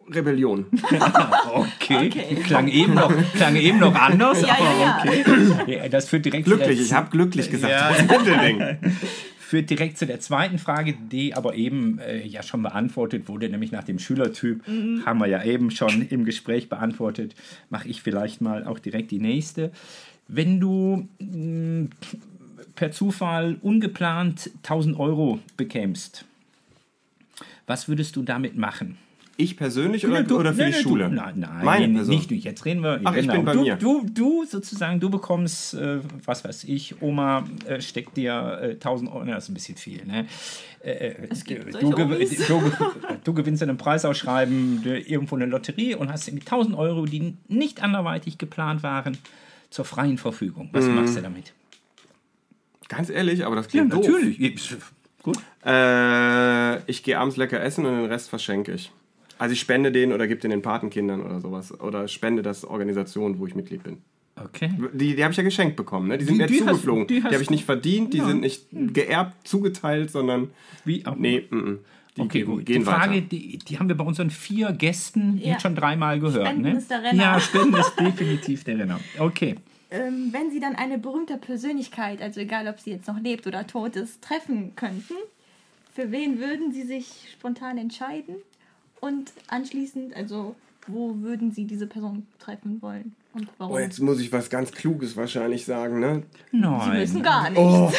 [0.10, 0.66] Rebellion.
[1.54, 2.08] okay.
[2.08, 2.36] okay.
[2.44, 5.62] Klang, eben noch, klang eben noch anders, ja, aber ja, ja.
[5.62, 5.90] okay.
[5.90, 7.74] Das führt direkt Glücklich, ich habe glücklich gesagt.
[7.74, 7.96] Ja.
[9.54, 13.72] führt direkt zu der zweiten Frage, die aber eben äh, ja schon beantwortet wurde, nämlich
[13.72, 14.68] nach dem Schülertyp.
[14.68, 15.06] Mhm.
[15.06, 17.36] Haben wir ja eben schon im Gespräch beantwortet.
[17.70, 19.72] Mache ich vielleicht mal auch direkt die nächste.
[20.28, 21.90] Wenn du mh, mm,
[22.74, 26.26] per Zufall ungeplant 1000 Euro bekämst,
[27.68, 28.98] was würdest du damit machen?
[29.36, 31.10] Ich persönlich oder, du, oder für nein, die Schule?
[31.10, 32.16] Du, nein, nein Meine Person.
[32.16, 32.36] nicht du.
[32.36, 33.02] Jetzt reden wir.
[33.04, 33.76] Ach, ich bin bei du, mir.
[33.78, 39.12] Du, du sozusagen, du bekommst, äh, was weiß ich, Oma äh, steckt dir äh, 1000
[39.12, 40.28] Euro, das ist ein bisschen viel, ne?
[40.84, 41.28] Äh, äh,
[41.80, 42.72] du, du,
[43.24, 48.84] du, gewinnst einen Preisausschreiben irgendwo eine Lotterie und hast 1000 Euro, die nicht anderweitig geplant
[48.84, 49.18] waren,
[49.72, 50.70] zur freien Verfügung.
[50.74, 50.96] Was mm.
[50.96, 51.54] machst du damit?
[52.88, 54.08] Ganz ehrlich, aber das klingt ja, doof.
[54.08, 54.60] natürlich.
[55.24, 55.38] Gut.
[55.66, 58.92] Äh, ich gehe abends lecker essen und den Rest verschenke ich.
[59.44, 61.78] Also ich spende den oder gebe den den Patenkindern oder sowas.
[61.82, 63.98] Oder spende das Organisationen, wo ich Mitglied bin.
[64.42, 64.72] Okay.
[64.94, 66.18] Die, die habe ich ja geschenkt bekommen, ne?
[66.18, 67.02] Die sind die, mir die zugeflogen.
[67.02, 68.26] Hast, die, die habe ich nicht verdient, die ja.
[68.26, 70.52] sind nicht geerbt, zugeteilt, sondern.
[70.86, 71.78] Wie auch Nee, m -m.
[72.16, 72.66] Die okay, gehen, gut.
[72.66, 75.52] Gehen die Frage, die, die, haben wir bei unseren vier Gästen ja.
[75.52, 76.48] jetzt schon dreimal gehört.
[76.48, 76.78] Spenden ne?
[76.78, 77.24] ist der Renner.
[77.24, 79.02] Ja, Spenden ist definitiv der Renner.
[79.20, 79.58] Okay.
[79.92, 83.68] Ähm, wenn Sie dann eine berühmte Persönlichkeit, also egal ob sie jetzt noch lebt oder
[83.68, 85.16] tot ist, treffen könnten,
[85.94, 88.38] Für wen würden Sie sich spontan entscheiden?
[89.04, 90.56] Und anschließend, also
[90.88, 93.76] wo würden Sie diese Person treffen wollen und warum?
[93.76, 96.24] Oh, jetzt muss ich was ganz Kluges wahrscheinlich sagen, ne?
[96.54, 97.00] Sie Nein.
[97.02, 97.60] müssen gar nicht.
[97.60, 97.92] Oh,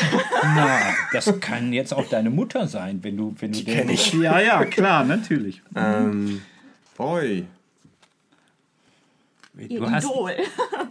[0.43, 0.79] Na,
[1.13, 4.15] das kann jetzt auch deine Mutter sein, wenn du, wenn du die kenn ich.
[4.15, 5.61] Ja, ja, klar, natürlich.
[5.77, 6.41] ähm,
[6.97, 7.45] boy.
[9.57, 10.33] Ihr Du hast, Idol.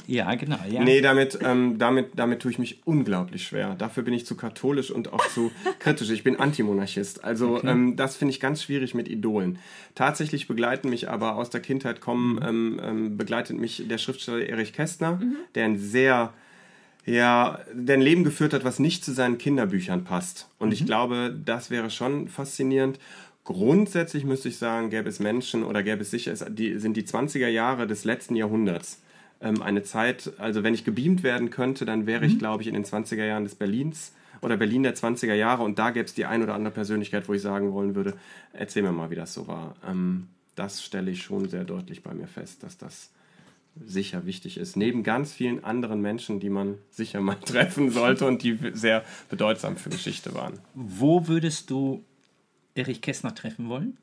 [0.08, 0.58] ja, genau.
[0.70, 0.84] Ja.
[0.84, 3.76] Nee, damit, ähm, damit, damit tue ich mich unglaublich schwer.
[3.78, 6.10] Dafür bin ich zu katholisch und auch zu kritisch.
[6.10, 7.24] Ich bin Antimonarchist.
[7.24, 9.60] Also ähm, das finde ich ganz schwierig mit Idolen.
[9.96, 14.74] Tatsächlich begleiten mich aber aus der Kindheit kommen, ähm, ähm, begleitet mich der Schriftsteller Erich
[14.74, 15.22] Kästner,
[15.56, 16.34] der ein sehr
[17.06, 20.48] ja, der ein Leben geführt hat, was nicht zu seinen Kinderbüchern passt.
[20.58, 22.98] Und ich glaube, das wäre schon faszinierend.
[23.44, 27.48] Grundsätzlich müsste ich sagen, gäbe es Menschen oder gäbe es sicher, die, sind die 20er
[27.48, 29.02] Jahre des letzten Jahrhunderts
[29.42, 32.74] ähm, eine Zeit, also wenn ich gebeamt werden könnte, dann wäre ich, glaube ich, in
[32.74, 36.26] den 20er Jahren des Berlins oder Berlin der 20er Jahre und da gäbe es die
[36.26, 38.14] ein oder andere Persönlichkeit, wo ich sagen wollen würde,
[38.54, 39.76] erzähl mir mal, wie das so war.
[39.86, 43.12] Ähm, das stelle ich schon sehr deutlich bei mir fest, dass das
[43.86, 44.78] sicher wichtig ist.
[44.78, 49.78] Neben ganz vielen anderen Menschen, die man sicher mal treffen sollte und die sehr bedeutsam
[49.78, 50.60] für Geschichte waren.
[50.74, 52.06] Wo würdest du
[52.76, 53.98] Erich Kästner treffen wollen?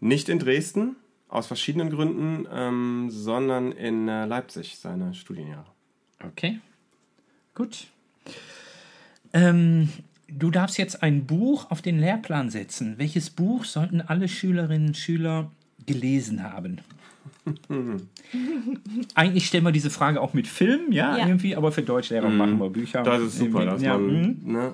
[0.00, 0.96] Nicht in Dresden,
[1.28, 5.66] aus verschiedenen Gründen, ähm, sondern in äh, Leipzig, seine Studienjahre.
[6.24, 6.60] Okay,
[7.54, 7.86] gut.
[9.32, 9.88] Ähm,
[10.28, 12.94] du darfst jetzt ein Buch auf den Lehrplan setzen.
[12.98, 15.50] Welches Buch sollten alle Schülerinnen und Schüler
[15.84, 16.80] gelesen haben?
[19.14, 21.26] Eigentlich stellen wir diese Frage auch mit Film, ja, Ja.
[21.26, 23.02] irgendwie, aber für Deutschlehrer machen wir Bücher.
[23.02, 24.52] Das ist super, dass ja, man, mhm.
[24.52, 24.72] ne,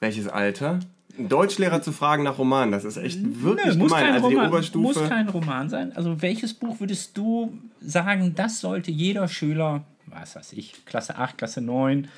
[0.00, 0.80] welches Alter?
[1.18, 4.04] Ein Deutschlehrer zu fragen nach Roman, das ist echt wirklich Nö, muss, gemein.
[4.04, 5.00] kein Also die Roman, Oberstufe.
[5.00, 5.92] muss kein Roman sein.
[5.96, 11.36] Also welches Buch würdest du sagen, das sollte jeder Schüler, was weiß ich, Klasse 8,
[11.36, 12.08] Klasse 9,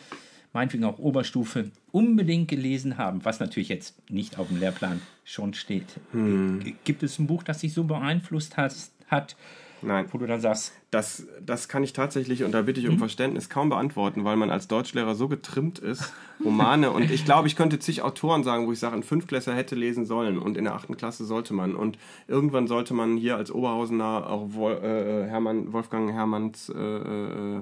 [0.53, 5.87] meinetwegen auch Oberstufe, unbedingt gelesen haben, was natürlich jetzt nicht auf dem Lehrplan schon steht.
[6.13, 6.61] Hm.
[6.85, 8.75] Gibt es ein Buch, das dich so beeinflusst hat,
[9.09, 9.35] hat
[9.81, 10.07] Nein.
[10.11, 12.95] wo du dann sagst, Das, das kann ich tatsächlich, und da bitte ich Mhm.
[12.95, 16.13] um Verständnis, kaum beantworten, weil man als Deutschlehrer so getrimmt ist,
[16.45, 16.91] Romane.
[16.91, 20.05] und ich glaube, ich könnte zig Autoren sagen, wo ich sage, ein Fünftklässler hätte lesen
[20.05, 21.77] sollen und in der achten Klasse sollte man.
[21.77, 27.61] Und irgendwann sollte man hier als Oberhausener auch Wol äh, Hermann, Wolfgang Hermanns äh, äh,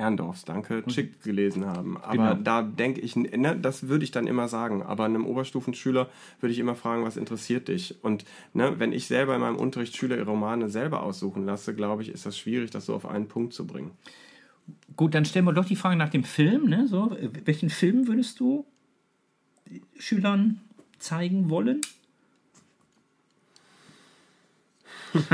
[0.00, 1.96] Herrndorfs, danke, Chick gelesen haben.
[1.98, 2.34] Aber Genau.
[2.34, 4.82] da denke ich, ne, das würde ich dann immer sagen.
[4.82, 6.08] Aber einem Oberstufenschüler
[6.40, 8.02] würde ich immer fragen, was interessiert dich?
[8.02, 8.24] Und
[8.54, 12.08] ne, wenn ich selber in meinem Unterricht Schüler ihre Romane selber aussuchen lasse, glaube ich,
[12.08, 13.92] ist das schwierig, das so auf einen Punkt zu bringen.
[14.96, 16.68] gut, dann stellen wir doch die Frage nach dem Film.
[16.68, 16.86] Ne?
[16.88, 18.64] So, welchen Film würdest du
[19.98, 20.60] Schülern
[20.98, 21.80] zeigen wollen?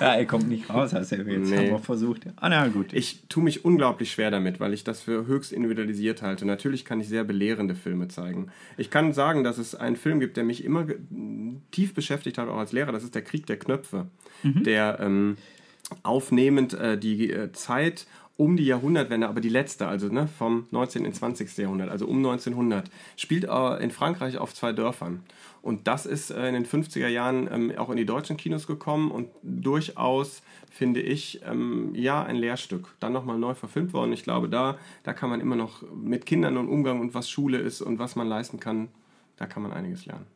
[0.00, 1.70] ja, er kommt nicht raus, hast du jetzt Nee.
[1.70, 2.26] haben versucht.
[2.36, 2.92] Ah, na gut.
[2.92, 6.46] Ich tue mich unglaublich schwer damit, weil ich das für höchst individualisiert halte.
[6.46, 8.48] Natürlich kann ich sehr belehrende Filme zeigen.
[8.76, 10.86] Ich kann sagen, dass es einen Film gibt, der mich immer
[11.70, 12.92] tief beschäftigt hat, auch als Lehrer.
[12.92, 14.06] Das ist der Krieg der Knöpfe,
[14.42, 15.36] der ähm,
[16.02, 18.06] aufnehmend äh, die äh, Zeit
[18.36, 21.04] um die Jahrhundertwende, aber die letzte, also ne, vom 19.
[21.04, 21.58] ins 20.
[21.58, 25.20] Jahrhundert, also um 1900, spielt äh, in Frankreich auf zwei Dörfern.
[25.62, 29.10] Und das ist äh, in den 50er Jahren ähm, auch in die deutschen Kinos gekommen
[29.10, 32.94] und durchaus, finde ich, ähm, ja, ein Lehrstück.
[33.00, 34.12] Dann nochmal neu verfilmt worden.
[34.12, 37.58] Ich glaube, da, da kann man immer noch mit Kindern und Umgang und was Schule
[37.58, 38.88] ist und was man leisten kann,
[39.36, 40.26] da kann man einiges lernen.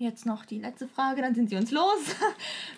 [0.00, 1.98] Jetzt noch die letzte Frage, dann sind Sie uns los.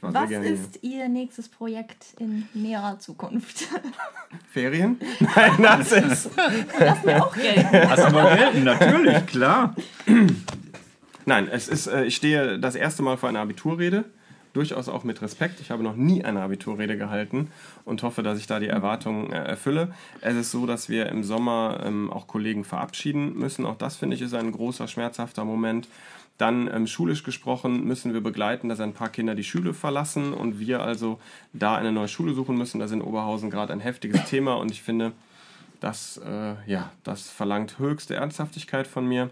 [0.00, 3.68] Was ist Ihr nächstes Projekt in näherer Zukunft?
[4.50, 4.98] Ferien?
[5.36, 6.30] Nein, das ist.
[6.78, 7.66] Lass mir auch Geld.
[7.66, 9.76] Hast aber gelten, natürlich, klar.
[11.26, 14.04] Nein, es ist, äh, ich stehe das erste Mal vor einer Abiturrede.
[14.52, 15.60] Durchaus auch mit Respekt.
[15.60, 17.52] Ich habe noch nie eine Abiturrede gehalten
[17.84, 19.94] und hoffe, dass ich da die Erwartungen äh, erfülle.
[20.22, 23.64] Es ist so, dass wir im Sommer ähm, auch Kollegen verabschieden müssen.
[23.64, 25.86] Auch das finde ich ist ein großer, schmerzhafter Moment.
[26.36, 30.58] Dann ähm, schulisch gesprochen müssen wir begleiten, dass ein paar Kinder die Schule verlassen und
[30.58, 31.20] wir also
[31.52, 32.80] da eine neue Schule suchen müssen.
[32.80, 35.12] Das ist in Oberhausen gerade ein heftiges Thema und ich finde,
[35.80, 39.30] das, äh, ja, das verlangt höchste Ernsthaftigkeit von mir.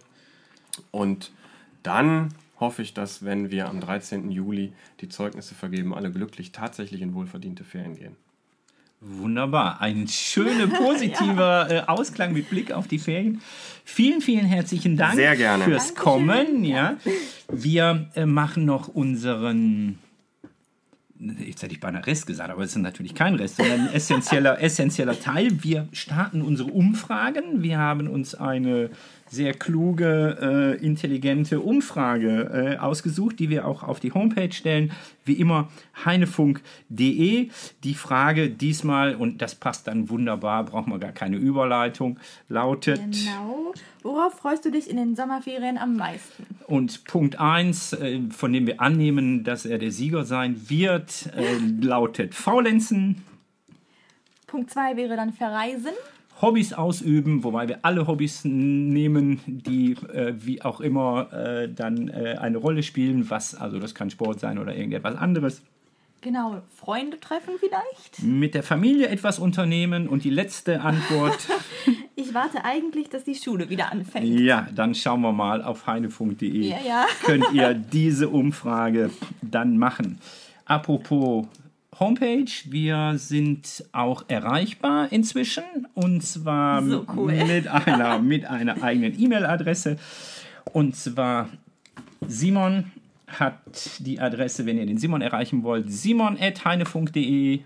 [0.91, 1.32] Und
[1.82, 4.30] dann hoffe ich, dass, wenn wir am 13.
[4.30, 8.16] Juli die Zeugnisse vergeben, alle glücklich tatsächlich in wohlverdiente Ferien gehen.
[9.00, 9.80] Wunderbar.
[9.80, 13.40] Ein schöner, positiver äh, Ausklang mit Blick auf die Ferien.
[13.84, 15.64] Vielen, vielen herzlichen Dank Sehr gerne.
[15.64, 16.64] fürs Kommen.
[16.64, 16.96] Ja.
[17.48, 20.00] Wir äh, machen noch unseren,
[21.20, 24.60] jetzt hätte ich beinahe Rest gesagt, aber es ist natürlich kein Rest, sondern ein essentieller,
[24.62, 25.62] essentieller Teil.
[25.62, 27.62] Wir starten unsere Umfragen.
[27.62, 28.90] Wir haben uns eine
[29.28, 34.92] sehr kluge, äh, intelligente Umfrage äh, ausgesucht, die wir auch auf die Homepage stellen.
[35.24, 35.68] Wie immer
[36.04, 37.50] heinefunk.de.
[37.84, 42.18] Die Frage diesmal, und das passt dann wunderbar, brauchen wir gar keine Überleitung,
[42.48, 43.00] lautet.
[43.00, 43.74] Genau.
[44.02, 46.46] Worauf freust du dich in den Sommerferien am meisten?
[46.66, 51.58] Und Punkt 1, äh, von dem wir annehmen, dass er der Sieger sein wird, äh,
[51.80, 53.22] lautet Faulenzen.
[54.46, 55.92] Punkt 2 wäre dann Verreisen.
[56.41, 62.36] Hobbys ausüben, wobei wir alle Hobbys nehmen, die äh, wie auch immer äh, dann äh,
[62.39, 65.62] eine Rolle spielen, was, also das kann Sport sein oder irgendetwas anderes.
[66.20, 68.22] Genau, Freunde treffen vielleicht.
[68.22, 71.39] Mit der Familie etwas unternehmen und die letzte Antwort.
[72.16, 74.26] ich warte eigentlich, dass die Schule wieder anfängt.
[74.26, 76.68] Ja, dann schauen wir mal auf heinefunk.de.
[76.68, 77.07] Ja, ja.
[77.24, 79.11] Könnt ihr diese Umfrage
[79.43, 80.18] dann machen.
[80.64, 81.47] Apropos
[82.01, 82.51] Homepage.
[82.66, 87.32] Wir sind auch erreichbar inzwischen und zwar so cool.
[87.46, 89.96] mit, einer, mit einer eigenen E-Mail-Adresse.
[90.72, 91.49] Und zwar
[92.26, 92.90] Simon
[93.26, 93.61] hat
[93.99, 97.61] die Adresse, wenn ihr den Simon erreichen wollt, simon.heinefunk.de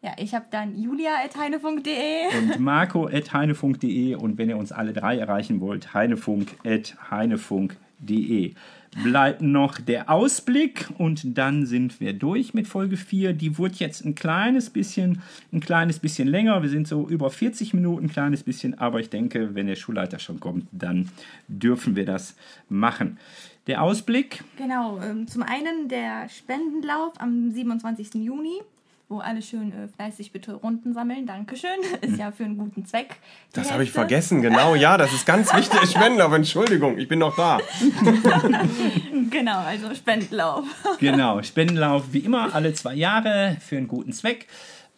[0.00, 5.92] ja, ich habe dann julia.heinefunk.de und marco.heinefunk.de und wenn ihr uns alle drei erreichen wollt,
[5.92, 8.54] heinefunk.heinefunk.de
[9.02, 13.32] bleibt noch der Ausblick und dann sind wir durch mit Folge 4.
[13.32, 15.22] Die wurde jetzt ein kleines bisschen,
[15.52, 16.62] ein kleines bisschen länger.
[16.62, 20.18] Wir sind so über 40 Minuten, ein kleines bisschen, aber ich denke, wenn der Schulleiter
[20.18, 21.10] schon kommt, dann
[21.48, 22.34] dürfen wir das
[22.68, 23.18] machen.
[23.66, 24.42] Der Ausblick?
[24.56, 28.14] Genau, ähm, zum einen der Spendenlauf am 27.
[28.14, 28.62] Juni
[29.08, 31.26] wo alle schön äh, fleißig bitte Runden sammeln.
[31.26, 31.70] Dankeschön.
[32.02, 33.16] Ist ja für einen guten Zweck.
[33.52, 34.74] Das habe ich vergessen, genau.
[34.74, 35.90] Ja, das ist ganz wichtig.
[35.90, 37.58] Spendenlauf, Entschuldigung, ich bin noch da.
[39.30, 40.64] genau, also Spendenlauf.
[40.98, 44.46] genau, Spendenlauf wie immer alle zwei Jahre für einen guten Zweck.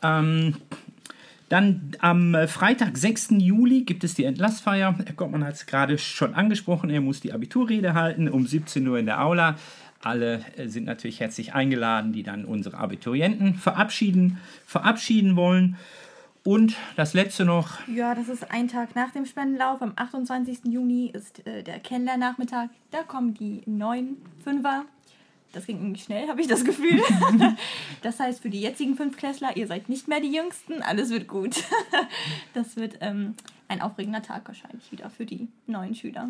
[0.02, 0.56] Ähm,
[1.48, 3.30] dann am Freitag, 6.
[3.38, 4.96] Juli, gibt es die Entlassfeier.
[5.04, 6.90] Herr Gottmann hat es gerade schon angesprochen.
[6.90, 9.56] Er muss die Abiturrede halten um 17 Uhr in der Aula.
[10.02, 15.76] Alle äh, sind natürlich herzlich eingeladen, die dann unsere Abiturienten verabschieden, verabschieden wollen.
[16.42, 17.86] Und das letzte noch.
[17.86, 19.82] Ja, das ist ein Tag nach dem Spendenlauf.
[19.82, 20.60] Am 28.
[20.64, 22.70] Juni ist äh, der Kennenlernnachmittag.
[22.90, 24.86] Da kommen die neuen Fünfer.
[25.52, 27.00] Das ging irgendwie schnell, habe ich das Gefühl.
[28.02, 31.64] das heißt, für die jetzigen Fünfklässler, ihr seid nicht mehr die Jüngsten, alles wird gut.
[32.54, 33.34] das wird ähm,
[33.66, 36.28] ein aufregender Tag wahrscheinlich wieder für die neuen Schüler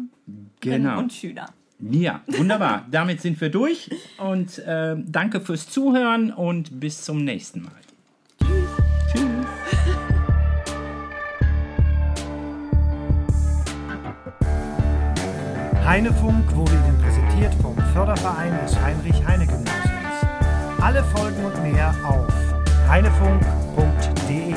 [0.61, 0.99] genau.
[0.99, 1.53] und Schüler.
[1.81, 2.87] Ja, wunderbar.
[2.91, 7.73] Damit sind wir durch und äh, danke fürs Zuhören und bis zum nächsten Mal.
[9.13, 9.25] Tschüss.
[15.85, 19.91] Heinefunk wurde Ihnen präsentiert vom Förderverein des Heinrich-Heine-Gymnasiums.
[20.81, 22.29] Alle Folgen und mehr auf
[22.89, 24.55] heinefunk.de.